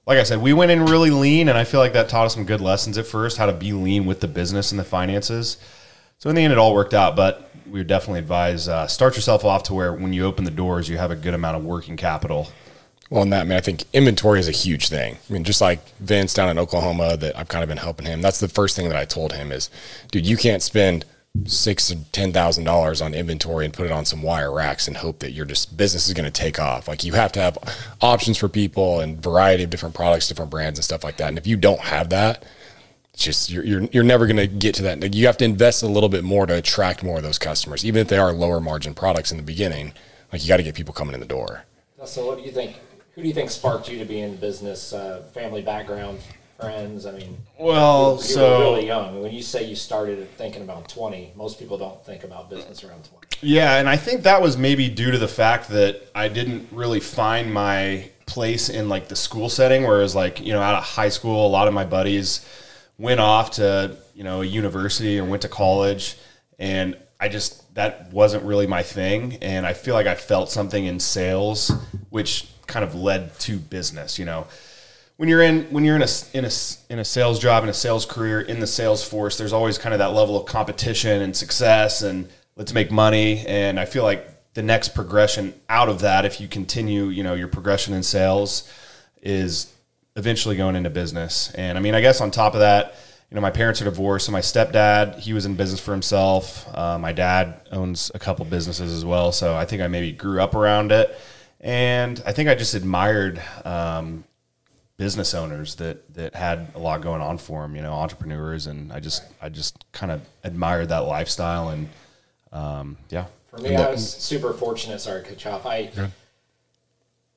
[0.08, 2.34] like I said, we went in really lean, and I feel like that taught us
[2.34, 5.58] some good lessons at first, how to be lean with the business and the finances.
[6.16, 7.14] So in the end, it all worked out.
[7.14, 10.50] But we would definitely advise uh, start yourself off to where when you open the
[10.50, 12.48] doors, you have a good amount of working capital.
[13.10, 15.18] Well, in that, I I think inventory is a huge thing.
[15.28, 18.22] I mean, just like Vince down in Oklahoma, that I've kind of been helping him.
[18.22, 19.68] That's the first thing that I told him is,
[20.10, 21.04] dude, you can't spend
[21.46, 24.96] six or ten thousand dollars on inventory and put it on some wire racks and
[24.96, 26.88] hope that your just business is going to take off.
[26.88, 27.58] Like you have to have
[28.00, 31.28] options for people and variety of different products, different brands, and stuff like that.
[31.28, 32.44] And if you don't have that,
[33.12, 35.14] it's just you're you're, you're never going to get to that.
[35.14, 38.00] You have to invest a little bit more to attract more of those customers, even
[38.00, 39.92] if they are lower margin products in the beginning.
[40.32, 41.64] Like you got to get people coming in the door.
[42.04, 42.76] So, what do you think?
[43.14, 44.92] Who do you think sparked you to be in business?
[44.92, 46.20] Uh, family background,
[46.58, 47.06] friends?
[47.06, 49.22] I mean, Well, you so really young.
[49.22, 53.04] When you say you started thinking about twenty, most people don't think about business around
[53.04, 53.26] twenty.
[53.40, 57.00] Yeah, and I think that was maybe due to the fact that I didn't really
[57.00, 61.08] find my place in like the school setting, whereas like you know out of high
[61.08, 62.46] school, a lot of my buddies
[62.98, 66.16] went off to you know a university or went to college,
[66.58, 70.84] and I just that wasn't really my thing, and I feel like I felt something
[70.84, 71.70] in sales,
[72.10, 74.18] which kind of led to business.
[74.18, 74.46] You know,
[75.18, 76.50] when you're in when you're in a in a
[76.88, 79.92] in a sales job in a sales career in the sales force, there's always kind
[79.92, 83.44] of that level of competition and success and let's make money.
[83.46, 87.34] And I feel like the next progression out of that, if you continue, you know,
[87.34, 88.72] your progression in sales,
[89.20, 89.72] is
[90.14, 91.52] eventually going into business.
[91.54, 92.94] And I mean, I guess on top of that,
[93.28, 96.64] you know, my parents are divorced, so my stepdad he was in business for himself.
[96.72, 100.40] Uh, my dad owns a couple businesses as well, so I think I maybe grew
[100.40, 101.18] up around it.
[101.60, 104.22] And I think I just admired um,
[104.98, 108.92] business owners that that had a lot going on for them, you know, entrepreneurs, and
[108.92, 111.88] I just I just kind of admired that lifestyle, and
[112.52, 115.00] um, yeah, For me, I was super fortunate.
[115.00, 115.64] Sorry, to cut you off.
[115.64, 115.90] I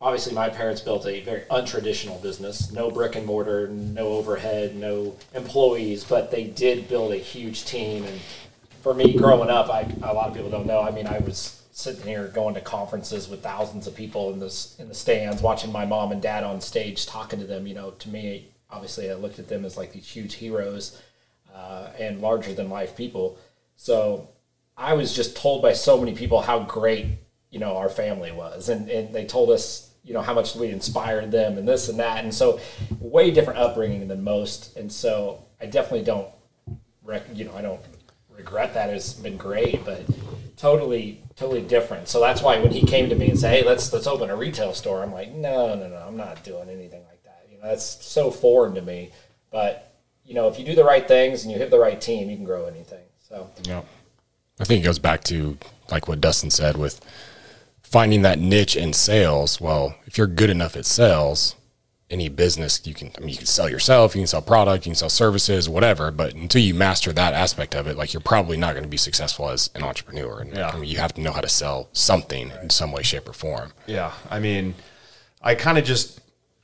[0.02, 2.72] obviously my parents built a very untraditional business.
[2.72, 8.04] No brick and mortar, no overhead, no employees, but they did build a huge team.
[8.04, 8.20] And
[8.82, 10.82] for me, growing up, I a lot of people don't know.
[10.82, 14.76] I mean, I was sitting here going to conferences with thousands of people in this
[14.80, 17.66] in the stands, watching my mom and dad on stage talking to them.
[17.68, 21.02] You know, to me, obviously, I looked at them as like these huge heroes
[21.54, 23.38] uh, and larger than life people.
[23.76, 24.30] So
[24.78, 27.08] I was just told by so many people how great
[27.50, 30.70] you know our family was, and and they told us you know how much we
[30.70, 32.60] inspired them and this and that, and so
[33.00, 36.28] way different upbringing than most, and so I definitely don't,
[37.04, 37.82] rec- you know, I don't
[38.36, 38.90] regret that.
[38.90, 40.02] It's been great, but
[40.62, 42.08] totally totally different.
[42.08, 44.36] So that's why when he came to me and said, "Hey, let's let's open a
[44.36, 47.64] retail store," I'm like, "No, no, no, I'm not doing anything like that." You know,
[47.64, 49.12] that's so foreign to me.
[49.50, 49.94] But
[50.24, 52.36] you know, if you do the right things and you have the right team, you
[52.36, 53.04] can grow anything.
[53.28, 53.82] So yeah.
[54.60, 55.58] I think it goes back to
[55.90, 57.02] like what Dustin said with
[57.82, 59.60] finding that niche in sales.
[59.60, 61.56] Well, if you're good enough at sales,
[62.12, 64.92] any business you can I mean you can sell yourself, you can sell product, you
[64.92, 68.58] can sell services, whatever, but until you master that aspect of it, like you're probably
[68.58, 70.42] not going to be successful as an entrepreneur.
[70.42, 70.70] And Yeah.
[70.70, 73.34] I mean, you have to know how to sell something in some way, shape, or
[73.34, 73.72] form.
[73.88, 74.76] Yeah, I mean,
[75.42, 76.20] I kind of just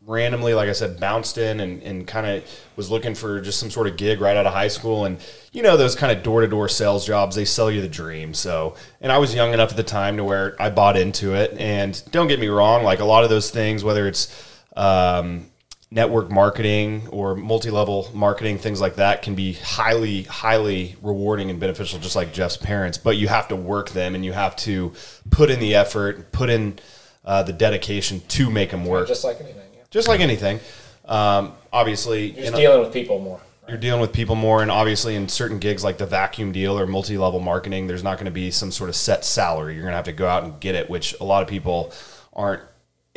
[0.05, 2.43] randomly, like I said, bounced in and, and kind of
[2.77, 5.03] was looking for just some sort of gig right out of high school.
[5.03, 5.19] And,
[5.51, 8.33] you know, those kind of door to door sales jobs, they sell you the dream.
[8.33, 11.51] So, and I was young enough at the time to where I bought into it.
[11.59, 14.31] And don't get me wrong, like a lot of those things, whether it's,
[14.77, 15.47] um,
[15.89, 21.97] network marketing or multi-level marketing things like that can be highly highly rewarding and beneficial
[21.97, 24.91] just like jeff's parents but you have to work them and you have to
[25.29, 26.77] put in the effort put in
[27.23, 29.81] uh, the dedication to make them work just like anything, yeah.
[29.89, 30.59] just like anything
[31.05, 33.39] um, obviously You're in just a- dealing with people more.
[33.69, 36.85] you're dealing with people more and obviously in certain gigs like the vacuum deal or
[36.85, 39.97] multi-level marketing there's not going to be some sort of set salary you're going to
[39.97, 41.93] have to go out and get it which a lot of people
[42.33, 42.61] aren't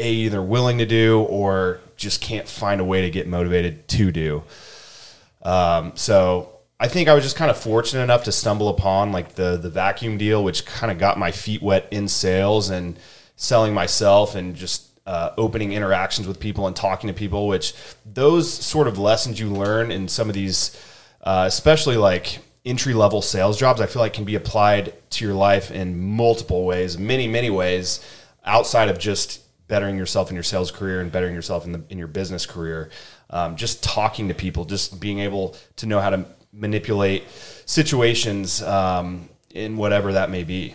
[0.00, 4.10] a either willing to do or just can't find a way to get motivated to
[4.10, 4.42] do
[5.42, 9.34] um, so I think I was just kind of fortunate enough to stumble upon like
[9.34, 12.98] the the vacuum deal, which kind of got my feet wet in sales and
[13.36, 17.48] selling myself and just uh, opening interactions with people and talking to people.
[17.48, 17.74] Which
[18.06, 20.74] those sort of lessons you learn in some of these,
[21.22, 25.34] uh, especially like entry level sales jobs, I feel like can be applied to your
[25.34, 28.00] life in multiple ways, many many ways,
[28.44, 31.96] outside of just bettering yourself in your sales career and bettering yourself in the in
[31.96, 32.90] your business career.
[33.30, 37.22] Um, just talking to people, just being able to know how to manipulate
[37.64, 40.74] situations um, in whatever that may be.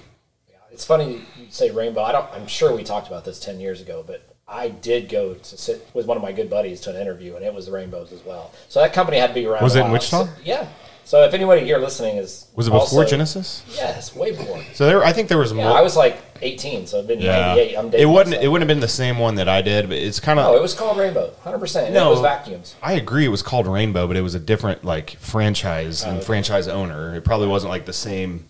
[0.71, 2.01] It's funny you say rainbow.
[2.01, 2.27] I don't.
[2.34, 5.88] I'm sure we talked about this ten years ago, but I did go to sit
[5.93, 8.23] with one of my good buddies to an interview, and it was the rainbows as
[8.23, 8.51] well.
[8.69, 9.62] So that company had to be around.
[9.63, 9.91] Was it in.
[9.91, 10.25] Wichita?
[10.25, 10.67] So- yeah.
[11.06, 13.63] So if anybody here listening is Was it before Genesis?
[13.76, 14.62] Yes, way before.
[14.74, 15.78] So there, I think there was Yeah, more.
[15.78, 17.78] I was like 18, so it'd been 98.
[17.78, 18.30] I'm it dating wouldn't.
[18.32, 18.44] myself.
[18.44, 20.46] It wouldn't have been the same one that I did, but it's kind of.
[20.52, 21.60] No, it was called Rainbow, 100.
[21.60, 22.08] percent No.
[22.08, 22.76] it was vacuums.
[22.82, 23.24] I agree.
[23.24, 26.26] It was called Rainbow, but it was a different like franchise and oh, okay.
[26.26, 27.15] franchise owner.
[27.15, 28.46] It probably wasn't like the same.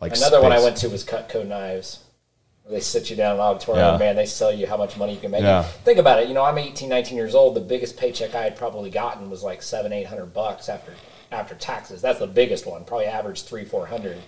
[0.00, 2.04] Like Another one I went to was Cutco Knives.
[2.70, 3.90] They sit you down in an auditorium, Yeah.
[3.92, 5.42] and man, they sell you how much money you can make.
[5.42, 5.62] Yeah.
[5.62, 6.28] Think about it.
[6.28, 7.54] You know, I'm 18, 19 years old.
[7.56, 10.92] The biggest paycheck I had probably gotten was like seven, eight hundred bucks after
[11.30, 12.02] after taxes.
[12.02, 12.84] That's the biggest one.
[12.84, 14.18] Probably average three, four hundred.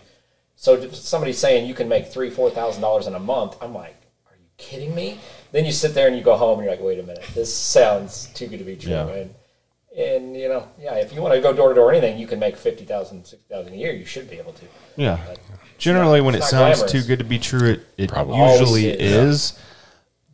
[0.56, 3.74] So if somebody's saying you can make three, four thousand dollars in a month, I'm
[3.74, 5.18] like, are you kidding me?
[5.52, 7.54] Then you sit there and you go home and you're like, wait a minute, this
[7.54, 8.92] sounds too good to be true.
[8.92, 9.08] Yeah.
[9.08, 9.34] And
[9.96, 12.38] and you know, yeah, if you want to go door to door anything, you can
[12.38, 13.92] make 50,000, 60,000 a year.
[13.92, 14.64] You should be able to.
[14.96, 15.18] Yeah.
[15.78, 16.92] Generally, when it sounds glamorous.
[16.92, 18.38] too good to be true, it, it Probably.
[18.38, 19.58] usually Always is, is.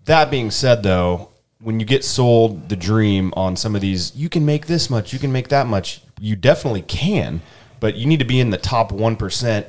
[0.04, 4.28] That being said, though, when you get sold the dream on some of these, you
[4.28, 6.02] can make this much, you can make that much.
[6.20, 7.42] You definitely can,
[7.80, 9.66] but you need to be in the top 1%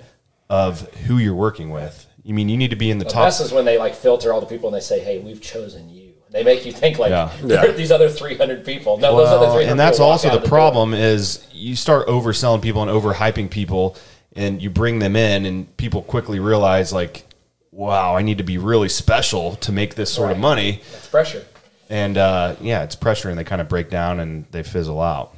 [0.49, 2.05] of who you're working with.
[2.23, 3.25] You mean you need to be in the The top.
[3.27, 5.89] This is when they like filter all the people and they say, "Hey, we've chosen
[5.89, 7.31] you." They make you think like Yeah.
[7.41, 8.97] there are these other three hundred people.
[8.97, 9.71] No, those other three hundred.
[9.71, 10.49] and that's also out the the door.
[10.49, 13.95] problem is you start overselling people and overhyping people,
[14.35, 17.25] and you bring them in, and people quickly realize like,
[17.71, 20.81] wow, I need to be really special to make this sort of money.
[20.93, 21.45] It's pressure.
[21.89, 25.33] and uh, yeah, it's pressure, and they kind of break down and they fizzle out.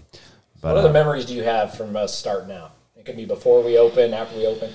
[0.62, 2.72] But What other uh, memories do you have from us starting out?
[2.98, 4.72] It could be before we open, after we open.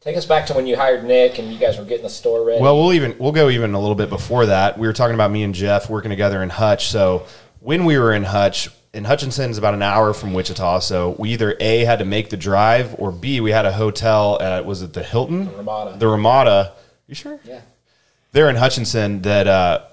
[0.00, 2.44] Take us back to when you hired Nick and you guys were getting the store
[2.44, 2.62] ready.
[2.62, 4.78] well, we'll even we'll go even a little bit before that.
[4.78, 6.88] We were talking about me and Jeff working together in Hutch.
[6.88, 7.26] So
[7.60, 11.56] when we were in Hutch, and is about an hour from Wichita, so we either
[11.60, 14.92] a had to make the drive, or b we had a hotel at was it
[14.92, 15.98] the Hilton, the Ramada.
[15.98, 16.72] the Ramada.
[17.06, 17.40] You sure?
[17.44, 17.60] yeah.
[18.32, 19.46] There in Hutchinson that.
[19.46, 19.84] Uh,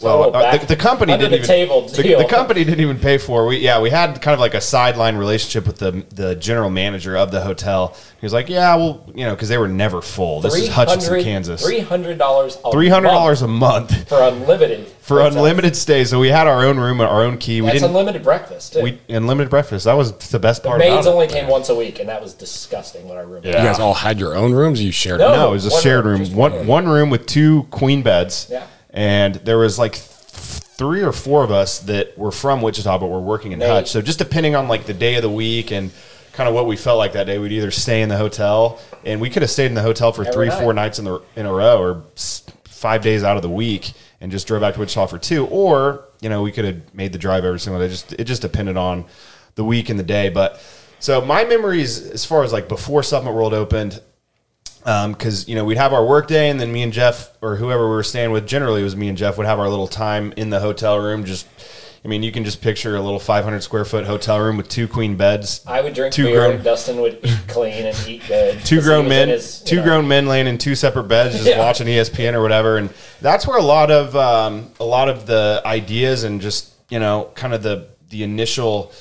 [0.00, 2.18] well, Total uh, the, the company didn't the even table the, deal.
[2.18, 3.46] the company didn't even pay for.
[3.46, 7.16] We yeah, we had kind of like a sideline relationship with the the general manager
[7.16, 7.96] of the hotel.
[8.20, 10.40] He was like, yeah, well, you know, because they were never full.
[10.40, 11.64] This is Hutchinson, Kansas.
[11.64, 12.58] Three hundred dollars.
[12.70, 14.86] Three hundred dollars a month for unlimited.
[15.00, 15.36] for hotels.
[15.36, 16.10] unlimited stays.
[16.10, 17.60] So we had our own room, and our own key.
[17.60, 17.90] We That's didn't.
[17.90, 18.74] unlimited breakfast.
[18.74, 18.82] Too.
[18.82, 19.84] we unlimited breakfast.
[19.84, 20.78] That was the best part.
[20.78, 21.32] Maids about only it.
[21.32, 23.08] came once a week, and that was disgusting.
[23.08, 23.44] When our room.
[23.44, 24.82] You guys all had your own rooms.
[24.82, 25.20] You shared.
[25.20, 25.34] No.
[25.34, 26.34] No, it was a shared room, room.
[26.34, 26.66] One one room.
[26.66, 28.48] one room with two queen beds.
[28.50, 28.66] Yeah.
[28.98, 33.06] And there was like th- three or four of us that were from Wichita but
[33.06, 33.68] were working in Nate.
[33.68, 33.90] Hutch.
[33.90, 35.92] So just depending on like the day of the week and
[36.32, 39.20] kind of what we felt like that day, we'd either stay in the hotel and
[39.20, 40.60] we could have stayed in the hotel for Every three, night.
[40.60, 43.92] four nights in the in a row or s- five days out of the week
[44.20, 45.46] and just drove back to Wichita for two.
[45.46, 47.88] Or you know we could have made the drive every single day.
[47.88, 49.04] Just it just depended on
[49.54, 50.28] the week and the day.
[50.28, 50.60] But
[50.98, 54.00] so my memories as far as like before Supplement World opened,
[54.84, 57.84] because you know we'd have our work day and then me and Jeff or whoever
[57.88, 60.32] we were staying with generally it was me and Jeff would have our little time
[60.36, 61.46] in the hotel room just
[62.04, 64.88] I mean you can just picture a little 500 square foot hotel room with two
[64.88, 66.40] queen beds I would drink two beer.
[66.40, 68.60] grown and Dustin would eat clean and eat good.
[68.64, 71.58] two grown men his, two know, grown men laying in two separate beds just Yeah.
[71.58, 72.88] watching ESPN or whatever and
[73.20, 77.30] that's where a lot of um, a lot of the ideas and just you know
[77.34, 78.92] kind of the the initial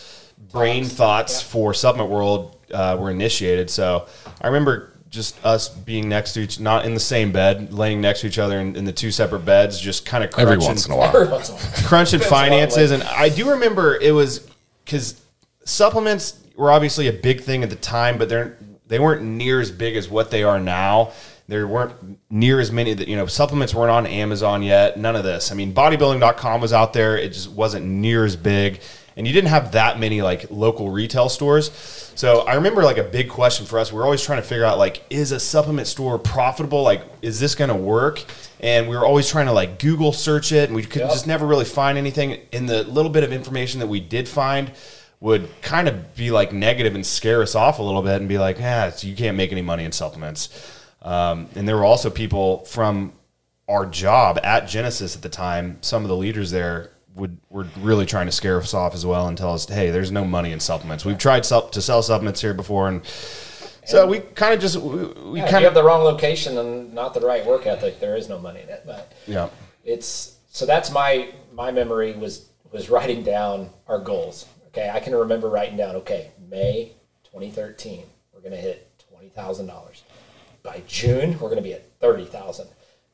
[0.52, 1.48] brain thoughts Yeah.
[1.48, 3.70] for Supplement World uh, were initiated.
[3.70, 4.08] So
[4.42, 8.22] I remember just us being next to each, not in the same bed, laying next
[8.22, 10.86] to each other in, in the two separate beds, just kind of Every crunching, once
[10.86, 11.16] in a while.
[11.16, 11.88] Every once in a while.
[11.88, 12.92] crunching Depends on, finances.
[12.92, 14.50] And I do remember it was
[14.84, 15.22] because
[15.64, 19.70] supplements were obviously a big thing at the time, but they're they weren't near as
[19.70, 21.12] big as what they are now.
[21.50, 21.94] There weren't
[22.30, 24.98] near as many that you know supplements weren't on Amazon yet.
[24.98, 25.52] None of this.
[25.52, 27.18] I mean, bodybuilding.com was out there.
[27.18, 28.82] It just wasn't near as big,
[29.18, 31.72] and you didn't have that many like local retail stores.
[32.16, 33.92] So I remember like a big question for us.
[33.92, 36.84] We were always trying to figure out like, is a supplement store profitable?
[36.84, 38.24] Like, is this going to work?
[38.60, 41.12] And we were always trying to like Google search it, and we could Yep.
[41.12, 42.40] just never really find anything.
[42.52, 44.72] In the little bit of information that we did find,
[45.20, 48.38] would kind of be like negative and scare us off a little bit, and be
[48.38, 50.50] like, ah, you can't make any money in supplements.
[51.02, 53.14] Um, and there were also people from
[53.68, 55.78] our job at Genesis at the time.
[55.82, 59.28] Some of the leaders there would were really trying to scare us off as well
[59.28, 61.04] and tell us, hey, there's no money in supplements.
[61.04, 63.06] We've tried to sell supplements here before, and
[63.86, 66.94] so we kind of just we, we Yeah, kind of have the wrong location and
[66.94, 68.84] not the right work ethic, there is no money in it.
[68.86, 69.50] But yeah.
[69.84, 74.46] it's so that's my my memory was was writing down our goals.
[74.68, 75.96] Okay, I can remember writing down.
[75.98, 76.92] Okay, May
[77.24, 78.04] 2013,
[78.34, 80.04] we're gonna hit twenty thousand dollars.
[80.64, 82.68] By June, we're gonna be at thirty thousand.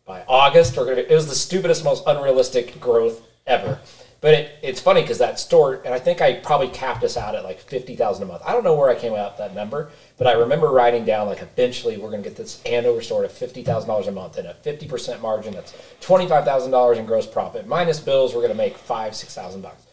[0.06, 0.98] By August, we're gonna.
[0.98, 3.80] Be, it was the stupidest, most unrealistic growth ever.
[4.24, 7.36] But it, it's funny because that store, and I think I probably capped us out
[7.36, 8.42] at like fifty thousand a month.
[8.46, 11.28] I don't know where I came out with that number, but I remember writing down
[11.28, 14.38] like eventually we're going to get this Andover store to fifty thousand dollars a month
[14.38, 15.54] and a fifty percent margin.
[15.54, 18.34] That's twenty five thousand dollars in gross profit minus bills.
[18.34, 19.84] We're going to make five six thousand bucks.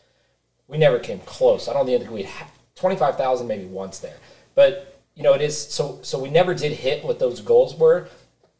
[0.69, 1.67] We never came close.
[1.67, 4.19] I don't think we had twenty five thousand maybe once there,
[4.55, 5.99] but you know it is so.
[6.03, 8.09] So we never did hit what those goals were.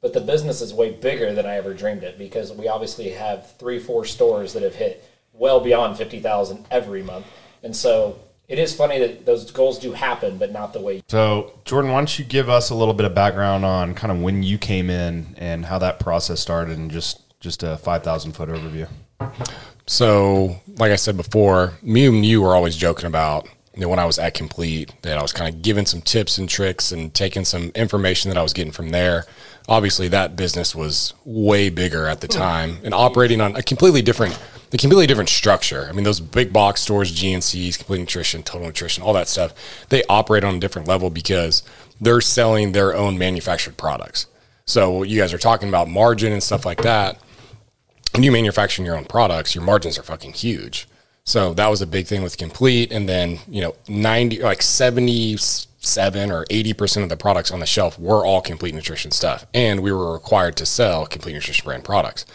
[0.01, 3.55] But the business is way bigger than I ever dreamed it because we obviously have
[3.59, 7.27] three, four stores that have hit well beyond fifty thousand every month,
[7.63, 11.03] and so it is funny that those goals do happen, but not the way.
[11.09, 14.21] So, Jordon, why don't you give us a little bit of background on kind of
[14.21, 18.33] when you came in and how that process started, and just just a five thousand
[18.33, 18.89] foot overview.
[19.87, 23.99] So, like I said before, me and you were always joking about you know, when
[23.99, 27.15] I was at Complete that I was kind of giving some tips and tricks and
[27.15, 29.27] taking some information that I was getting from there.
[29.69, 34.39] Obviously, that business was way bigger at the time and operating on a completely different,
[34.73, 35.87] a completely different structure.
[35.89, 39.55] I mean, those big box stores, GNCs, Complete Nutrition, Total Nutrition, all that stuff,
[39.89, 41.63] they operate on a different level because
[42.01, 44.27] they're selling their own manufactured products.
[44.65, 47.21] So, you guys are talking about margin and stuff like that
[48.13, 50.89] when you manufacture your own products, your margins are fucking huge.
[51.25, 52.93] So that was a big thing with Complete.
[52.93, 54.63] And then, you know, 90, like
[55.81, 59.47] 77 or 80% of the products on the shelf were all Complete Nutrition stuff.
[59.55, 62.27] And we were required to sell Complete Nutrition brand products,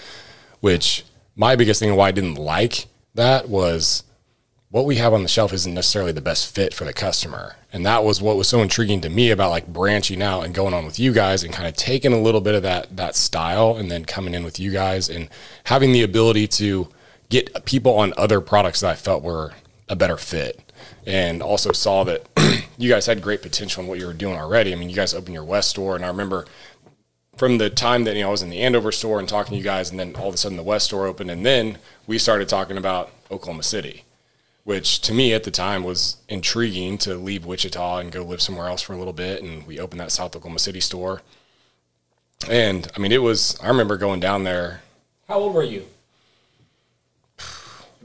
[0.61, 1.05] which
[1.35, 4.03] my biggest thing why I didn't like that was
[4.69, 7.55] what we have on the shelf isn't necessarily the best fit for the customer.
[7.71, 10.73] And that was what was so intriguing to me about like branching out and going
[10.73, 13.77] on with you guys and kind of taking a little bit of that that style
[13.77, 15.29] and then coming in with you guys and
[15.65, 16.89] having the ability to
[17.29, 19.53] get people on other products that I felt were
[19.87, 20.64] a better fit.
[21.05, 22.27] And also saw that
[22.77, 24.73] you guys had great potential in what you were doing already.
[24.73, 26.45] I mean, you guys opened your West store and I remember
[27.37, 29.57] from the time that you know I was in the Andover store and talking to
[29.57, 32.17] you guys, and then all of a sudden the West store opened, and then we
[32.17, 34.05] started talking about Oklahoma City
[34.65, 38.67] which to me at the time was intriguing to leave Wichita and go live somewhere
[38.67, 39.41] else for a little bit.
[39.41, 41.21] And we opened that South Oklahoma City store.
[42.49, 44.81] And I mean, it was, I remember going down there.
[45.27, 45.85] How old were you?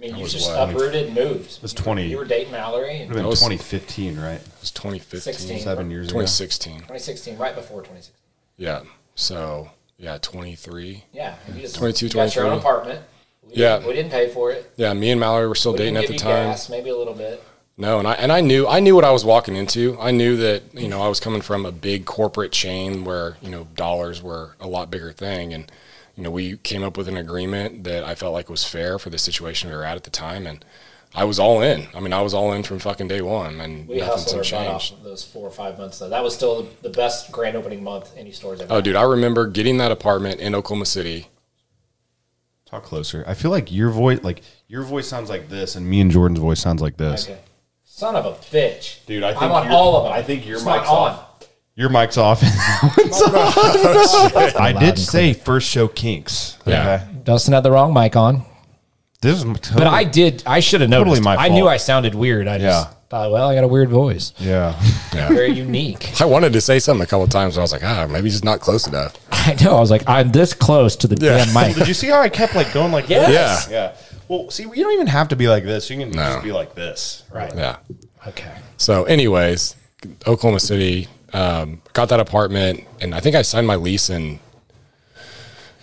[0.01, 0.71] I mean, you was just what?
[0.71, 1.57] uprooted and moved.
[1.57, 2.07] It was 20.
[2.07, 4.41] You were dating Mallory in It would have been was- 2015, right?
[4.41, 5.61] It was 2015, 16.
[5.61, 6.21] Seven years ago.
[6.21, 6.73] 2016.
[6.77, 8.15] 2016, right before 2016.
[8.57, 8.81] Yeah.
[9.15, 11.05] So, yeah, 23.
[11.13, 13.01] Yeah, and you just 22, you got your own apartment.
[13.47, 13.77] We Yeah.
[13.77, 14.71] didn't, we didn't pay for it.
[14.77, 16.51] Yeah, me and Mallory were still We dating didn't at the you time.
[16.53, 17.43] gas, maybe a little bit.
[17.77, 19.97] No, and I and I knew I knew what I was walking into.
[19.99, 23.49] I knew that you know I was coming from a big corporate chain where you
[23.51, 25.71] know dollars were a lot bigger thing, and
[26.21, 29.09] you know we came up with an agreement that I felt like was fair for
[29.09, 30.63] the situation we were at at the time, and
[31.15, 31.89] I was all in.
[31.95, 34.83] I mean, I was all in from fucking day one, and We nothing's hustled off
[34.83, 35.03] changed.
[35.03, 36.11] those four or five months though.
[36.11, 38.71] That was still the best grand opening month any stores ever.
[38.71, 38.85] Oh, had.
[38.85, 41.29] dude, I remember getting that apartment in Oklahoma City.
[42.67, 43.25] Talk closer.
[43.27, 46.39] I feel like your voice, like your voice sounds like this, and me and Jordon's
[46.39, 47.29] voice sounds like this.
[47.29, 47.41] Okay.
[47.83, 50.13] Son of a bitch, Dude, I think I'm on all of them.
[50.13, 51.11] I think your It's not mic's on.
[51.13, 51.27] off.
[51.81, 52.43] Your mic's off.
[52.43, 53.23] and that one's
[54.57, 54.63] on.
[54.63, 56.59] I did say first show kinks.
[56.67, 57.07] Yeah.
[57.25, 58.43] Dustin had the wrong mic on.
[59.23, 60.43] This is totally, But I did.
[60.47, 61.25] I should have Totally noticed.
[61.25, 61.67] my I knew.
[61.69, 62.47] I sounded weird.
[62.49, 62.95] I just Yeah.
[63.09, 64.33] thought, well, I got a weird voice.
[64.39, 64.79] yeah.
[65.15, 65.29] yeah.
[65.33, 66.21] Very unique.
[66.21, 68.29] I wanted to say something a couple of times, but I was like, ah, maybe
[68.29, 69.17] he's not close enough.
[69.33, 69.75] I know.
[69.77, 71.45] I was like, I'm this close to the Yeah.
[71.45, 71.77] damn mic.
[71.77, 73.65] Did you see how I kept like going like Yes.
[73.67, 73.73] this?
[73.73, 73.93] Yeah.
[74.29, 75.89] Well, see, you don't even have to be like this.
[75.89, 76.23] You can No.
[76.33, 77.23] just be like this.
[77.33, 77.53] Right.
[77.57, 77.77] Yeah.
[78.27, 78.53] Okay.
[78.77, 79.77] So, anyways,
[80.27, 84.41] Oklahoma City, um, got that apartment, and I think I signed my lease in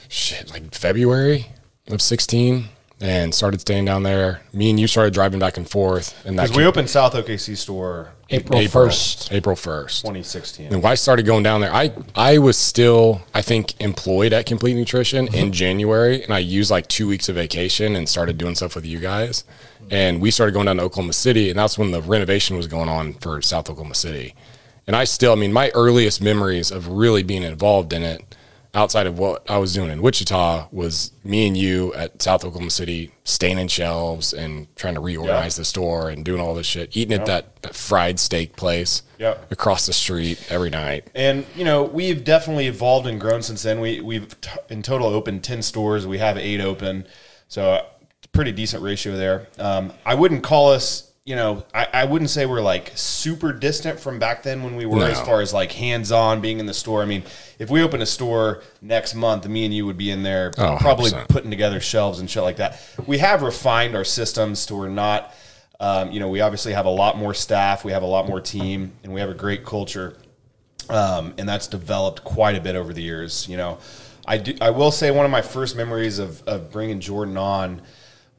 [0.10, 1.47] shit like February
[1.89, 2.65] of sixteen,
[2.99, 4.41] and started staying down there.
[4.53, 7.55] Me and you started driving back and forth, and that Because we opened South OKC
[7.55, 9.31] store April first.
[9.31, 10.01] April first.
[10.01, 10.67] 2016.
[10.67, 14.45] And when I started going down there, I I was still I think employed at
[14.45, 18.55] Complete Nutrition in January, and I used like two weeks of vacation and started doing
[18.55, 19.43] stuff with you guys.
[19.89, 22.89] And we started going down to Oklahoma City, and that's when the renovation was going
[22.89, 24.36] on for South Oklahoma City.
[24.88, 28.23] And I still, I mean, my earliest memories of really being involved in it,
[28.73, 32.69] outside of what I was doing in Wichita, was me and you at South Oklahoma
[32.71, 37.17] City, staining shelves and trying to reorganize the store and doing all this shit, eating
[37.19, 39.52] at that, that fried steak place Yep.
[39.52, 41.08] across the street every night.
[41.15, 43.80] And you know we've definitely evolved and grown since then.
[43.82, 46.06] We we've t- in total opened ten stores.
[46.06, 47.08] We have eight open,
[47.47, 47.84] so
[48.32, 49.47] pretty decent ratio there.
[49.58, 54.00] Um, I wouldn't call us, you know, I, I wouldn't say we're like super distant
[54.00, 55.06] from back then when we were No.
[55.08, 57.02] as far as like hands on being in the store.
[57.02, 57.24] I mean,
[57.60, 60.78] if we open a store next month, me and you would be in there Oh,
[60.80, 61.28] probably 100%.
[61.28, 62.80] putting together shelves and shit like that.
[63.06, 65.34] We have refined our systems to we're not.
[65.82, 68.40] Um, you know, we obviously have a lot more staff, we have a lot more
[68.42, 70.18] team, and we have a great culture
[70.90, 73.48] um, and that's developed quite a bit over the years.
[73.50, 73.78] You know,
[74.25, 74.56] I do.
[74.62, 77.82] I will say one of my first memories of of bringing Jordon on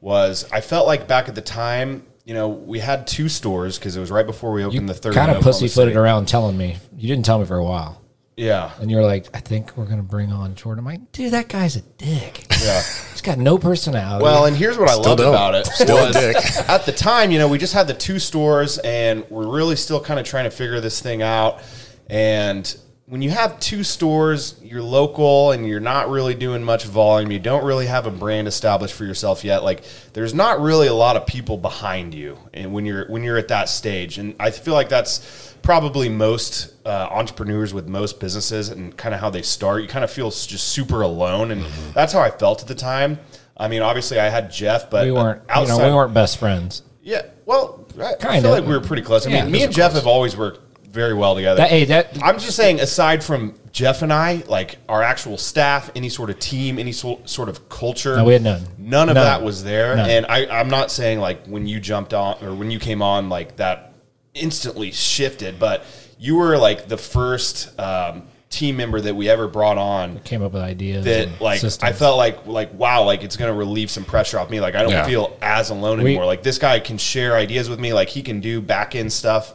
[0.01, 2.07] was I felt like back at the time.
[2.29, 5.15] You know, we had two stores because it was right before we opened the third.
[5.15, 6.77] Kind in of Oklahoma pussyfooted around telling me.
[6.95, 8.03] You didn't tell me for a while.
[8.37, 10.77] Yeah, And you're like, I think we're going to bring on Jordon.
[10.77, 12.45] I'm like, dude, that guy's a dick.
[12.61, 12.83] yeah.
[13.11, 14.21] He's got no personality.
[14.23, 15.29] Well, and here's what I loved don't.
[15.29, 15.65] about it.
[15.73, 16.35] Still a dick.
[16.69, 19.99] At the time, you know, we just had the two stores, and we're really still
[19.99, 21.63] kind of trying to figure this thing out.
[22.11, 22.77] And
[23.09, 27.31] when you have two stores, you're local and you're not really doing much volume.
[27.31, 29.63] You don't really have a brand established for yourself yet.
[29.63, 29.83] Like
[30.13, 33.47] there's not really a lot of people behind you, and when you're when you're at
[33.47, 38.95] that stage, and I feel like that's probably most uh, entrepreneurs with most businesses and
[38.95, 39.81] kind of how they start.
[39.81, 43.17] You kind of feel just super alone, and that's how I felt at the time.
[43.57, 46.37] I mean, obviously, I had Jeff, but We weren't, uh, you know, we weren't best
[46.37, 46.83] friends.
[47.01, 48.41] Yeah, well, I, I Kinda.
[48.41, 49.25] feel like we were pretty close.
[49.25, 50.03] I Yeah, mean, me and Jeff close.
[50.03, 51.57] have always worked very well together.
[51.57, 55.91] That, hey, that I'm just saying, aside from Jeff and I, like our actual staff,
[55.95, 58.63] any sort of team, any so, sort of culture, No, we had none.
[58.77, 59.23] None of None.
[59.23, 59.95] that was there.
[59.95, 60.09] None.
[60.09, 63.29] And I, I'm not saying like when you jumped on or when you came on,
[63.29, 63.93] like that
[64.33, 65.85] instantly shifted, but
[66.17, 70.53] you were like the first um, team member that we ever brought on came up
[70.53, 71.05] with ideas.
[71.05, 71.87] that like systems.
[71.87, 74.81] I felt like like wow like it's gonna relieve some pressure off me like I
[74.81, 75.05] don't Yeah.
[75.05, 78.23] feel as alone We- anymore like this guy can share ideas with me like he
[78.23, 79.53] can do back end stuff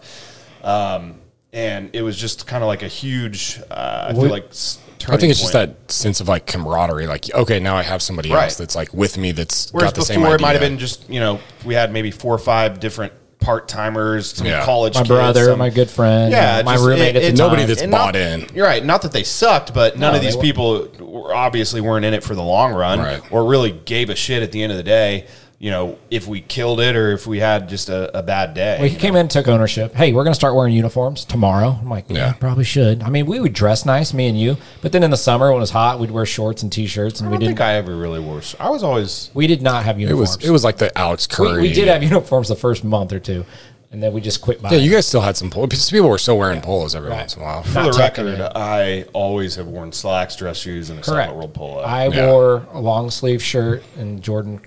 [0.62, 1.16] um,
[1.54, 4.78] and it was just kind of like a huge uh, I feel like s-
[5.08, 7.06] I think it's just that sense of like camaraderie.
[7.06, 8.44] Like, okay, now I have somebody Right.
[8.44, 10.36] else that's like with me that's whereas got the same before idea.
[10.36, 13.68] it might have been just you know we had maybe four or five different part
[13.68, 14.64] timers some Yeah.
[14.64, 17.28] college my kids, brother, some- my good friend, yeah, my just- roommate it- at the
[17.28, 17.46] it- time.
[17.46, 18.46] Nobody that's And bought not- in.
[18.54, 18.82] You're right.
[18.82, 22.24] Not that they sucked, but none No, of these people were obviously weren't in it
[22.24, 23.20] for the long run, Right.
[23.30, 25.26] or really gave a shit at the end of the day.
[25.64, 28.76] You know, if we killed it or if we had just a, a bad day.
[28.80, 29.94] Well, he came in and took ownership.
[29.94, 31.78] Hey, we're going to start wearing uniforms tomorrow.
[31.80, 32.32] I'm like, yeah, Yeah.
[32.34, 33.02] probably should.
[33.02, 35.56] I mean, we would dress nice, me and you, but then in the summer when
[35.56, 37.50] it was hot, we'd wear shorts and t-shirts, and I we don't didn't.
[37.56, 38.42] think I ever really wore.
[38.60, 40.34] I was always we did not have uniforms.
[40.34, 40.42] It uniforms.
[40.42, 41.62] was it was like the Alex we, Curry.
[41.62, 43.46] we did have uniforms the first month or two,
[43.90, 44.74] and then we just quit buying.
[44.74, 45.90] Yeah, you guys still had some polos.
[45.90, 47.20] People were still wearing polos every Right.
[47.20, 47.62] once in a while.
[47.62, 48.26] for Not the record.
[48.38, 48.52] it.
[48.54, 51.30] I always have worn slacks, dress shoes, and a Correct.
[51.30, 51.80] Supplement World polo.
[51.80, 52.26] I Yeah.
[52.30, 54.60] wore a long sleeve shirt, and Jordon,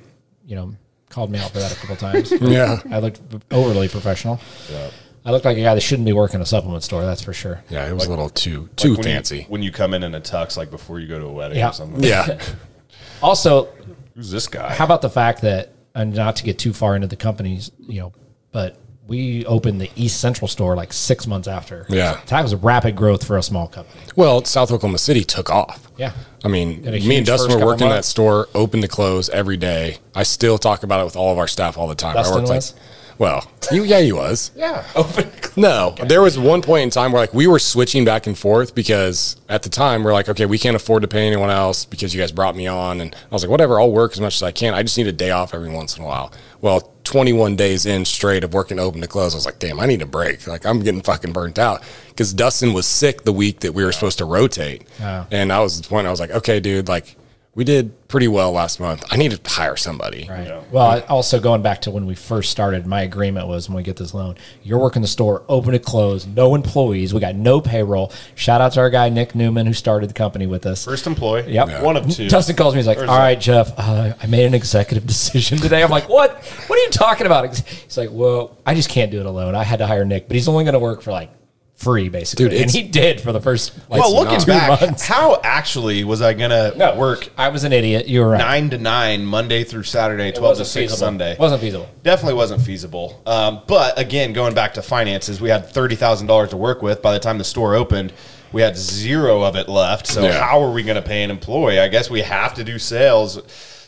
[0.47, 0.73] you know,
[1.18, 2.32] called me out for that a couple times.
[2.41, 2.80] Yeah.
[2.91, 4.39] I looked overly professional.
[4.72, 4.91] Yeah.
[5.26, 7.03] I looked like a guy that shouldn't be working a supplement store.
[7.03, 7.63] That's for sure.
[7.70, 9.45] Yeah, it was a little too too Like when you- fancy.
[9.49, 11.70] when you come in in a tux, like before you go to a wedding Yeah.
[11.70, 12.03] or something.
[12.03, 12.39] yeah,
[13.24, 13.70] Also,
[14.15, 14.74] Who's this guy?
[14.76, 17.99] How about the fact that, and not to get too far into the companies, you
[18.01, 18.13] know,
[18.51, 18.78] but
[19.08, 21.86] we opened the East Central store like six months after.
[21.89, 22.20] Yeah.
[22.28, 24.01] that was rapid growth for a small company.
[24.16, 25.89] well, South Oklahoma City took off.
[25.97, 26.12] Yeah,
[26.43, 29.97] I mean, me and Dustin were working that store, open to close every day.
[30.14, 32.14] I still talk about it with all of our staff all the time.
[32.14, 32.74] Dustin I worked was?
[32.74, 32.82] like,
[33.18, 34.51] well, you, yeah, he was.
[34.55, 34.84] yeah.
[34.95, 35.30] open.
[35.59, 38.76] No, there was one point in time where like we were switching back and forth
[38.76, 42.13] because at the time we're like, okay, we can't afford to pay anyone else because
[42.13, 44.43] you guys brought me on, and I was like, whatever, I'll work as much as
[44.43, 44.76] I can.
[44.76, 46.32] I just need a day off every once in a while.
[46.61, 49.88] Well, 21 days in straight of working open to close, I was like, damn, I
[49.88, 50.45] need a break.
[50.45, 53.91] Like I'm getting fucking burnt out because Dustin was sick the week that we were
[53.91, 55.26] supposed to rotate, Oh.
[55.32, 57.15] and I was the point I was like, okay, dude, like
[57.58, 59.03] we did pretty well last month.
[59.10, 60.28] I need to hire somebody.
[60.30, 60.45] Right.
[60.47, 60.62] Yeah.
[60.72, 63.82] Well, I- also going back to when we first started, my agreement was when we
[63.82, 67.60] get this loan, you're working the store open to close, no employees, we got no
[67.60, 68.14] payroll.
[68.36, 70.86] Shout out to our guy Nick Newman who started the company with us.
[70.86, 71.51] First employee.
[71.51, 71.82] Yep.
[71.82, 72.30] One of two.
[72.30, 72.80] Dustin calls me.
[72.80, 76.45] He's like, "All right, Jeff, uh, I made an executive decision today." I'm like, "What?
[76.68, 79.55] What are you talking about?" He's like, "Well, I just can't do it alone.
[79.55, 81.32] I had to hire Nick, but he's only going to work for like
[81.78, 83.71] free, basically." Dude, and he did for the first.
[83.89, 85.05] Like, well, looking two back, months.
[85.07, 88.07] how actually was I gonna No, work I was an idiot.
[88.07, 88.38] You were right.
[88.39, 90.97] nine to nine Monday through Saturday, It twelve to six feasible.
[90.97, 91.38] Sunday?
[91.39, 91.88] Wasn't feasible.
[92.03, 93.21] Definitely wasn't feasible.
[93.25, 97.01] Um, but again, going back to finances, we had thirty thousand dollars to work with.
[97.01, 98.11] By the time the store opened,
[98.51, 100.07] we had zero of it left.
[100.07, 100.41] So Yeah.
[100.43, 101.80] how are we going to pay an employee?
[101.80, 103.39] I guess we have to do sales.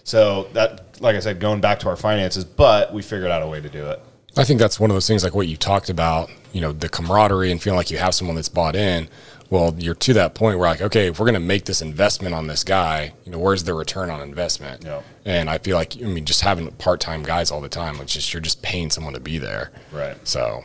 [0.04, 3.48] So that, like I said, going back to our finances, but we figured out a
[3.48, 4.02] way to do it.
[4.38, 6.88] I think that's one of those things like what you talked about, you know, the
[6.88, 9.10] camaraderie and feeling like you have someone that's bought in.
[9.50, 12.36] Well, you're to that point where like, okay, if we're going to make this investment
[12.36, 14.84] on this guy, you know, where's the return on investment?
[14.86, 15.02] Yeah.
[15.26, 18.32] And I feel like, I mean, just having part-time guys all the time, it's just,
[18.32, 19.72] you're just paying someone to be there.
[19.92, 20.16] Right.
[20.28, 20.64] So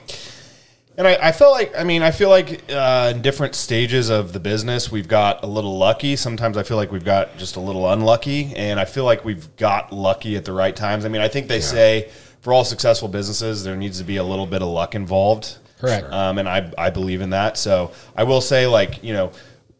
[0.96, 4.32] And I, I feel like, I mean, I feel like uh, in different stages of
[4.32, 6.14] the business, we've got a little lucky.
[6.14, 8.54] Sometimes I feel like we've got just a little unlucky.
[8.54, 11.04] And I feel like we've got lucky at the right times.
[11.04, 12.10] I mean, I think they say
[12.44, 15.56] for all successful businesses, there needs to be a little bit of luck involved.
[15.80, 16.12] Correct.
[16.12, 17.56] Um, and I, I believe in that.
[17.56, 19.32] So I will say, like, you know,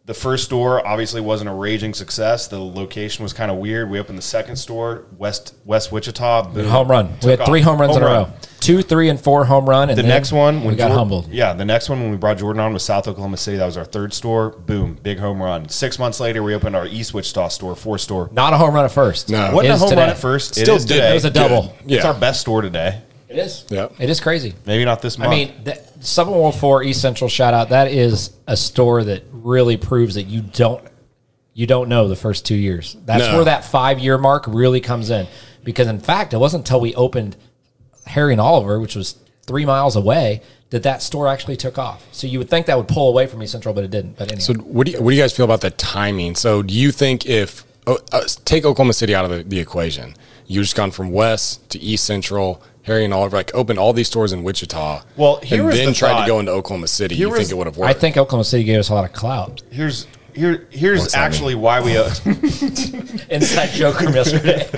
[0.07, 2.47] the first store obviously wasn't a raging success.
[2.47, 3.89] The location was kind of weird.
[3.89, 6.51] We opened the second store, West West Wichita.
[6.53, 6.67] Boom.
[6.69, 7.07] Home run.
[7.23, 7.65] We had Took three off.
[7.67, 8.29] home runs in a row.
[8.61, 9.89] Two, three, and four home run.
[9.91, 11.29] And The next one, when we got Jor- humbled.
[11.31, 13.57] Yeah, the next one when we brought Jordon on was South Oklahoma City.
[13.59, 14.51] That was our third store.
[14.51, 15.69] Boom, big home run.
[15.69, 18.29] Six months later, we opened our East Wichita store, four store.
[18.33, 19.29] Not a home run at first.
[19.31, 19.55] No.
[19.55, 20.01] Wasn't a home today.
[20.03, 20.55] run at first.
[20.55, 20.95] Still it is did.
[20.95, 21.11] today.
[21.11, 21.75] It was a double.
[21.87, 21.97] Yeah.
[21.97, 23.01] It's our best store today.
[23.35, 23.67] It is.
[23.69, 23.89] Yeah.
[23.99, 24.55] It is crazy.
[24.65, 25.33] Maybe not this month.
[25.33, 27.71] I mean, that, Supplement World Four East Central shout out.
[27.71, 30.85] That is a store that really proves that you don't
[31.55, 32.97] you don't know the first two years.
[33.05, 33.37] That's No.
[33.37, 35.27] where that five year mark really comes in.
[35.63, 37.37] Because in fact, it wasn't until we opened
[38.07, 39.17] Harry and Oliver, which was
[39.47, 42.05] three miles away, that that store actually took off.
[42.13, 44.17] So you would think that would pull away from East Central, but it didn't.
[44.17, 46.35] But anyway, So what do you, what do you guys feel about the timing?
[46.35, 50.15] So do you think if oh, uh, take Oklahoma City out of the, the equation,
[50.47, 54.07] you've just gone from west to east central, Harry and Oliver, like opened all these
[54.07, 56.21] stores in Wichita, Well, here and then the tried thought.
[56.23, 57.91] to go into Oklahoma City, Here you was- think it would have worked?
[57.91, 59.63] I think Oklahoma City gave us a lot of clout.
[59.71, 62.07] Here's here here's What's actually why we uh,
[63.31, 64.69] Inside joke from yesterday.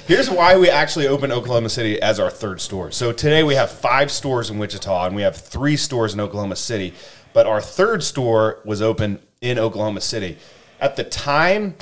[0.06, 2.90] here's why we actually opened Oklahoma City as our third store.
[2.90, 6.56] So today we have five stores in Wichita and we have three stores in Oklahoma
[6.56, 6.92] City,
[7.32, 10.36] but our third store was open in Oklahoma City.
[10.80, 11.76] At the time,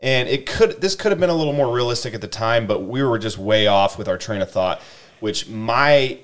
[0.00, 2.82] and it could this could have been a little more realistic at the time, but
[2.84, 4.80] we were just way off with our train of thought.
[5.20, 6.18] Which my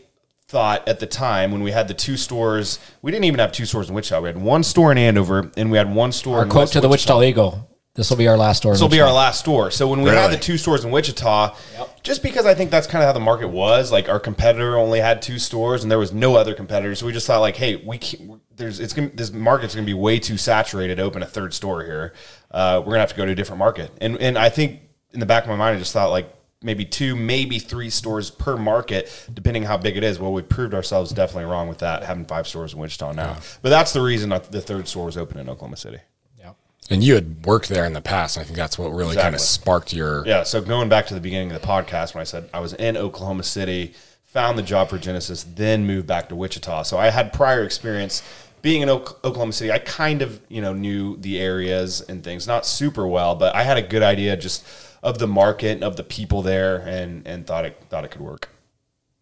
[0.47, 3.67] thought at the time when we had the two stores, we didn't even have two
[3.67, 4.21] stores in Wichita.
[4.21, 6.39] We had one store in Andover and we had one store.
[6.39, 7.69] Our in quote West to the Wichita Eagle.
[7.95, 8.73] This will be our last store.
[8.73, 9.71] this will be our last store.
[9.71, 11.55] So when we had the two stores in Wichita,
[12.03, 14.99] just because I think that's kind of how the market was, like our competitor only
[14.99, 17.77] had two stores and there was no other competitors, so we just thought like, hey,
[17.77, 20.97] we can't, there's it's gonna, this market's going to be way too saturated.
[20.97, 22.15] to Open a third store here,
[22.51, 23.93] uh, we're gonna have to go to a different market.
[24.01, 24.81] And and I think
[25.13, 26.35] in the back of my mind, I just thought like
[26.65, 30.19] maybe two, maybe three stores per market, depending how big it is.
[30.19, 33.37] Well, we proved ourselves definitely wrong with that, having five stores in Wichita now.
[33.63, 35.99] But that's the reason that the third store was open in Oklahoma City.
[36.39, 36.53] Yeah.
[36.91, 38.37] and you had worked there in the past.
[38.37, 40.27] And I think that's what really kind of sparked your.
[40.27, 42.73] Yeah, so going back to the beginning of the podcast when I said I was
[42.75, 43.95] in Oklahoma City,
[44.25, 46.83] found the job for Genesis, then moved back to Wichita.
[46.83, 48.23] So I had prior experience
[48.63, 49.71] being in Oklahoma City.
[49.71, 53.63] I kind of, you know, knew the areas and things, not super well, but I
[53.63, 54.67] had a good idea just
[55.05, 58.21] of the market and of the people there and and thought it thought it could
[58.23, 58.49] work.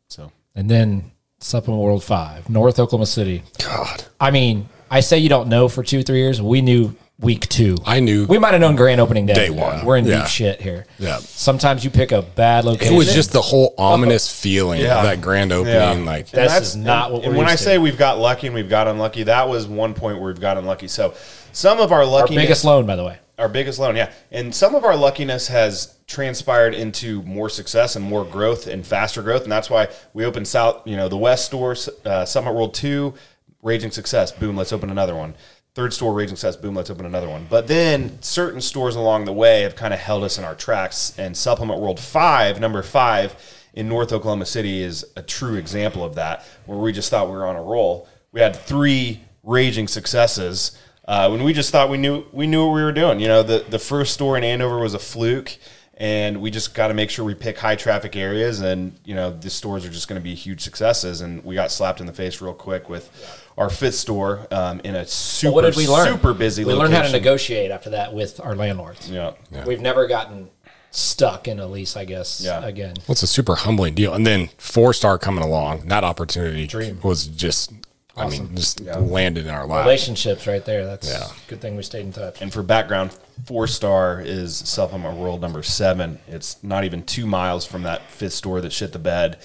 [0.09, 1.11] So And then
[1.41, 3.43] Supplement World Five, North Oklahoma City.
[3.59, 6.41] God, I mean, I say you don't know for two, three years.
[6.41, 7.77] We knew week two.
[7.85, 9.35] I knew we might have known grand opening day.
[9.35, 9.85] Day one.
[9.85, 10.19] We're in Yeah.
[10.21, 10.87] deep shit here.
[10.99, 11.19] Yeah.
[11.19, 12.95] Sometimes you pick a bad location.
[12.95, 14.99] it was just the whole ominous feeling Yeah.
[14.99, 16.05] of that grand opening.
[16.05, 17.71] Like That- This And not what and we're when I used to.
[17.71, 20.57] say we've got lucky and we've got unlucky, that was one point where we've got
[20.59, 20.89] unlucky.
[20.89, 21.15] So
[21.53, 23.17] some of our our lucky biggest loan, by the way.
[23.43, 24.13] Our biggest loan, yeah.
[24.31, 29.21] And some of our luckiness has transpired into more success and more growth and faster
[29.21, 29.43] growth.
[29.43, 31.75] And that's why we opened South, you know, the West store,
[32.05, 33.13] uh, Supplement World 2,
[33.61, 34.31] Raging Success.
[34.31, 35.35] Boom, let's open another one.
[35.75, 36.55] Third store, Raging Success.
[36.55, 37.49] Boom, let's open another one.
[37.51, 41.13] But then certain stores along the way have kind of held us in our tracks.
[41.19, 43.35] And Supplement World 5, number five
[43.75, 47.33] in North Oklahoma City, is a true example of that, where we just thought we
[47.33, 48.07] were on a roll.
[48.31, 52.75] We had three raging successes uh, when we just thought we knew we knew what
[52.75, 53.21] we were doing.
[53.21, 55.57] You know, the the first store in Andover was a fluke,
[55.97, 59.31] and we just got to make sure we pick high traffic areas, and you know,
[59.31, 61.21] the stores are just going to be huge successes.
[61.21, 63.11] And we got slapped in the face real quick with
[63.59, 66.07] our fifth store um, in a super what did we learn?
[66.07, 66.65] super busy.
[66.65, 66.93] We location.
[66.93, 69.11] learned how to negotiate after that with our landlords.
[69.11, 69.35] Yeah.
[69.67, 70.49] We've never gotten
[70.91, 72.41] stuck in a lease, I guess.
[72.43, 72.65] Yeah.
[72.65, 74.15] Again, Well, it's a super humbling deal.
[74.15, 77.01] And then four star coming along, that opportunity Dream.
[77.03, 77.73] was just,
[78.17, 79.87] I mean, just landed in our lives.
[79.87, 80.85] relationships right there.
[80.85, 81.27] That's Yeah.
[81.49, 82.43] good thing we stayed in touch.
[82.43, 83.13] And for background,
[83.47, 86.19] four star is Supplement World number seven.
[86.29, 89.39] It's not even two miles from that fifth store that shit the bed.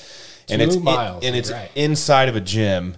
[0.50, 1.70] And Two it's miles, and it's right.
[1.76, 2.96] inside of a gym.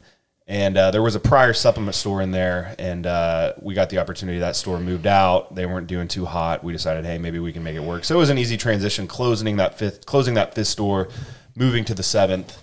[0.48, 4.00] And uh, there was a prior supplement store in there, and uh, we got the
[4.00, 4.40] opportunity.
[4.40, 6.64] That store moved out; they weren't doing too hot.
[6.64, 8.04] We decided, hey, maybe we can make it work.
[8.04, 11.10] So it was an easy transition, closing that fifth, closing that fifth store,
[11.56, 12.58] moving to the seventh,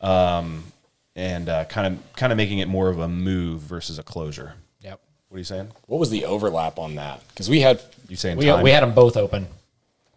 [0.00, 0.64] um,
[1.16, 4.54] and kind of kind of making it more of a move versus a closure.
[4.82, 5.00] Yep.
[5.28, 5.68] What are you saying?
[5.86, 7.26] What was the overlap on that?
[7.28, 8.62] Because we had, You saying We, time?
[8.62, 9.48] we had them both open.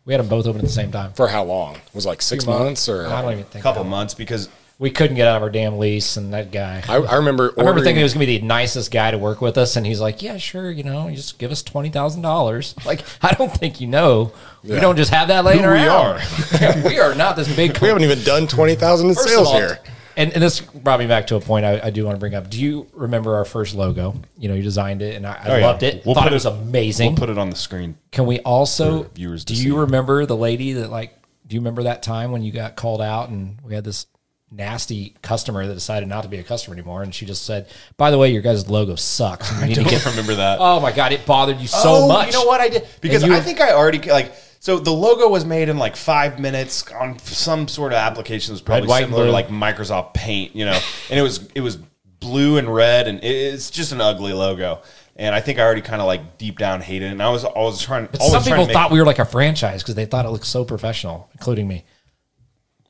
[0.06, 1.14] We had them both open at the same time.
[1.14, 1.76] for how long?
[1.76, 3.08] It Was like six Few months or?
[3.08, 3.64] I don't even think.
[3.64, 6.82] A couple months because We couldn't get out of our damn lease, and that guy.
[6.88, 7.54] I, I remember.
[7.58, 9.86] I remember thinking he was gonna be the nicest guy to work with us, and
[9.86, 13.34] he's like, "Yeah, sure, you know, you just give us twenty thousand dollars." Like, I
[13.34, 14.32] don't think you know.
[14.64, 16.22] We don't just have that laying Who we around.
[16.86, 17.78] we are not this big.
[17.80, 19.80] we haven't even done 20,000 in First of sales all, here.
[20.20, 22.36] And, and this brought me back to a point I, I do want to bring
[22.36, 22.50] up.
[22.50, 24.16] Do you remember our first logo?
[24.38, 25.66] You know, you designed it, and I, I Oh, yeah.
[25.68, 26.06] loved it.
[26.06, 27.12] We'll Thought it was amazing.
[27.12, 27.98] we'll put it on the screen.
[28.12, 31.18] Can we also viewers do you remember the lady that like
[31.48, 34.08] do you remember that time when you got called out and we had this
[34.52, 38.12] nasty customer that decided not to be a customer anymore and she just said, "By
[38.12, 39.50] the way, your guys' logo sucks.
[39.62, 40.58] You need to get remember that.
[40.60, 42.28] Oh my god, it bothered you so oh, much.
[42.28, 42.86] You know what I did?
[43.00, 44.34] Because I think I already like.
[44.60, 48.52] So the logo was made in like five minutes on some sort of application.
[48.52, 49.34] That was probably Red, white, similar to blue.
[49.34, 50.80] like Microsoft Paint, you know.
[51.10, 51.78] and it was it was
[52.20, 54.82] blue and red, and it- it's just an ugly logo.
[55.16, 57.12] And I think I already kind of like deep down hated it.
[57.12, 58.08] And I was I was trying.
[58.12, 60.06] But always some trying people to make- thought we were like a franchise because they
[60.06, 61.86] thought it looked so professional, including me.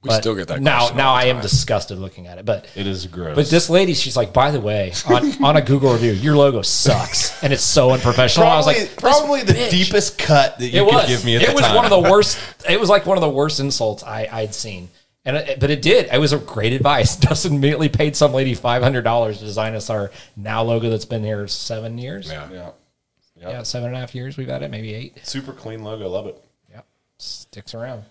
[0.02, 0.62] We But still get that.
[0.62, 0.78] now.
[0.80, 3.36] question Now all the I am disgusted looking at it, but it is gross.
[3.36, 6.62] But this lady, she's like, by the way, on, on a Google review, your logo
[6.62, 8.48] sucks and it's so unprofessional.
[8.48, 9.70] I was probably like, probably the bitch.
[9.72, 11.08] deepest cut that you it could was.
[11.08, 11.76] give me at it the was time.
[11.76, 12.40] one of the worst.
[12.70, 14.90] It was like one of the worst insults I, I'd seen.
[15.26, 16.08] And it, but it did.
[16.14, 17.16] It was a great advice.
[17.18, 21.04] Dustin immediately paid some lady five hundred dollars to design us our now logo that's
[21.04, 22.32] been here seven years.
[22.32, 22.50] Yeah.
[22.52, 23.50] Yeah.
[23.50, 24.38] yeah, seven and a half years.
[24.38, 25.18] We've had it, maybe eight.
[25.28, 26.08] Super clean logo.
[26.08, 26.42] Love it.
[26.72, 26.86] Yep,
[27.18, 28.04] sticks around.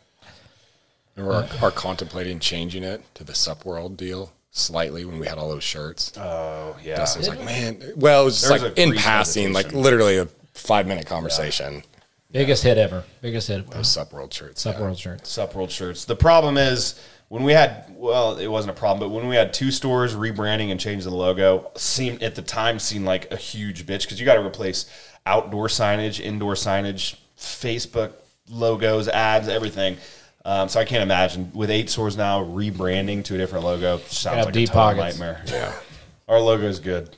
[1.18, 5.36] And we're, are contemplating changing it to the Supp World deal slightly when we had
[5.36, 6.16] all those shirts.
[6.16, 6.96] Oh yeah.
[6.96, 9.02] Dustin was like, man, well, it was just There was like a in pre-presentation.
[9.02, 11.82] passing, like literally a five minute conversation.
[12.30, 13.02] Biggest hit ever.
[13.20, 13.68] Biggest hit.
[13.68, 14.60] Those Supp World shirts.
[14.60, 14.82] Sup yeah.
[14.82, 15.36] World shirts.
[15.36, 16.04] Supp World shirts.
[16.04, 19.52] The problem is when we had well, it wasn't a problem, but when we had
[19.52, 23.86] two stores rebranding and changing the logo, seemed at the time seemed like a huge
[23.86, 24.86] bitch because you got to replace
[25.26, 28.12] outdoor signage, indoor signage, Facebook
[28.48, 29.96] logos, ads, everything.
[30.48, 33.98] Um, so I can't imagine with eight stores now rebranding to a different logo.
[34.06, 35.18] Sounds like deep a total pockets.
[35.18, 35.42] nightmare.
[35.46, 35.74] Yeah.
[36.28, 37.14] Our logo is good.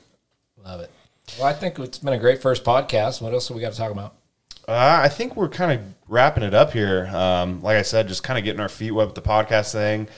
[0.64, 0.90] Love it.
[1.38, 3.22] Well, I think it's been a great first podcast.
[3.22, 4.16] What else have we got to talk about?
[4.66, 7.06] Uh, I think we're kind of wrapping it up here.
[7.14, 10.08] Um, like I said, just kind of getting our feet wet with the podcast thing.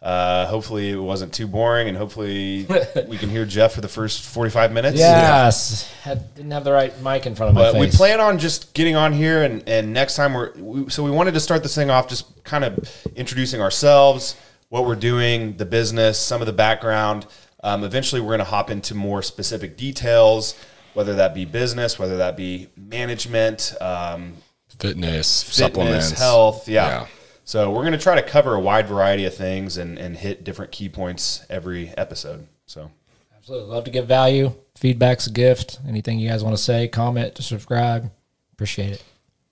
[0.00, 2.66] Uh, hopefully, it wasn't too boring, and hopefully,
[3.08, 4.96] we can hear Jeff for the first forty-five minutes.
[4.96, 8.38] Yes, Had, didn't have the right mic in front of my But we plan on
[8.38, 11.64] just getting on here, and, and next time we're we, so we wanted to start
[11.64, 14.36] this thing off just kind of introducing ourselves,
[14.68, 17.26] what we're doing, the business, some of the background.
[17.64, 20.54] Um, eventually, we're going to hop into more specific details,
[20.94, 24.34] whether that be business, whether that be management, um,
[24.78, 26.68] Fitness, fitness, supplements, health.
[26.68, 26.88] Yeah.
[27.00, 27.06] Yeah.
[27.48, 30.44] So we're going to try to cover a wide variety of things and, and hit
[30.44, 32.46] different key points every episode.
[32.66, 32.90] So
[33.38, 33.74] Absolutely.
[33.74, 34.52] Love to give value.
[34.76, 35.78] Feedback's a gift.
[35.88, 38.10] Anything you guys want to say, comment, to subscribe.
[38.52, 39.04] Appreciate it.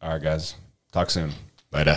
[0.02, 0.56] all right, guys.
[0.92, 1.32] Talk soon.
[1.72, 1.96] Later.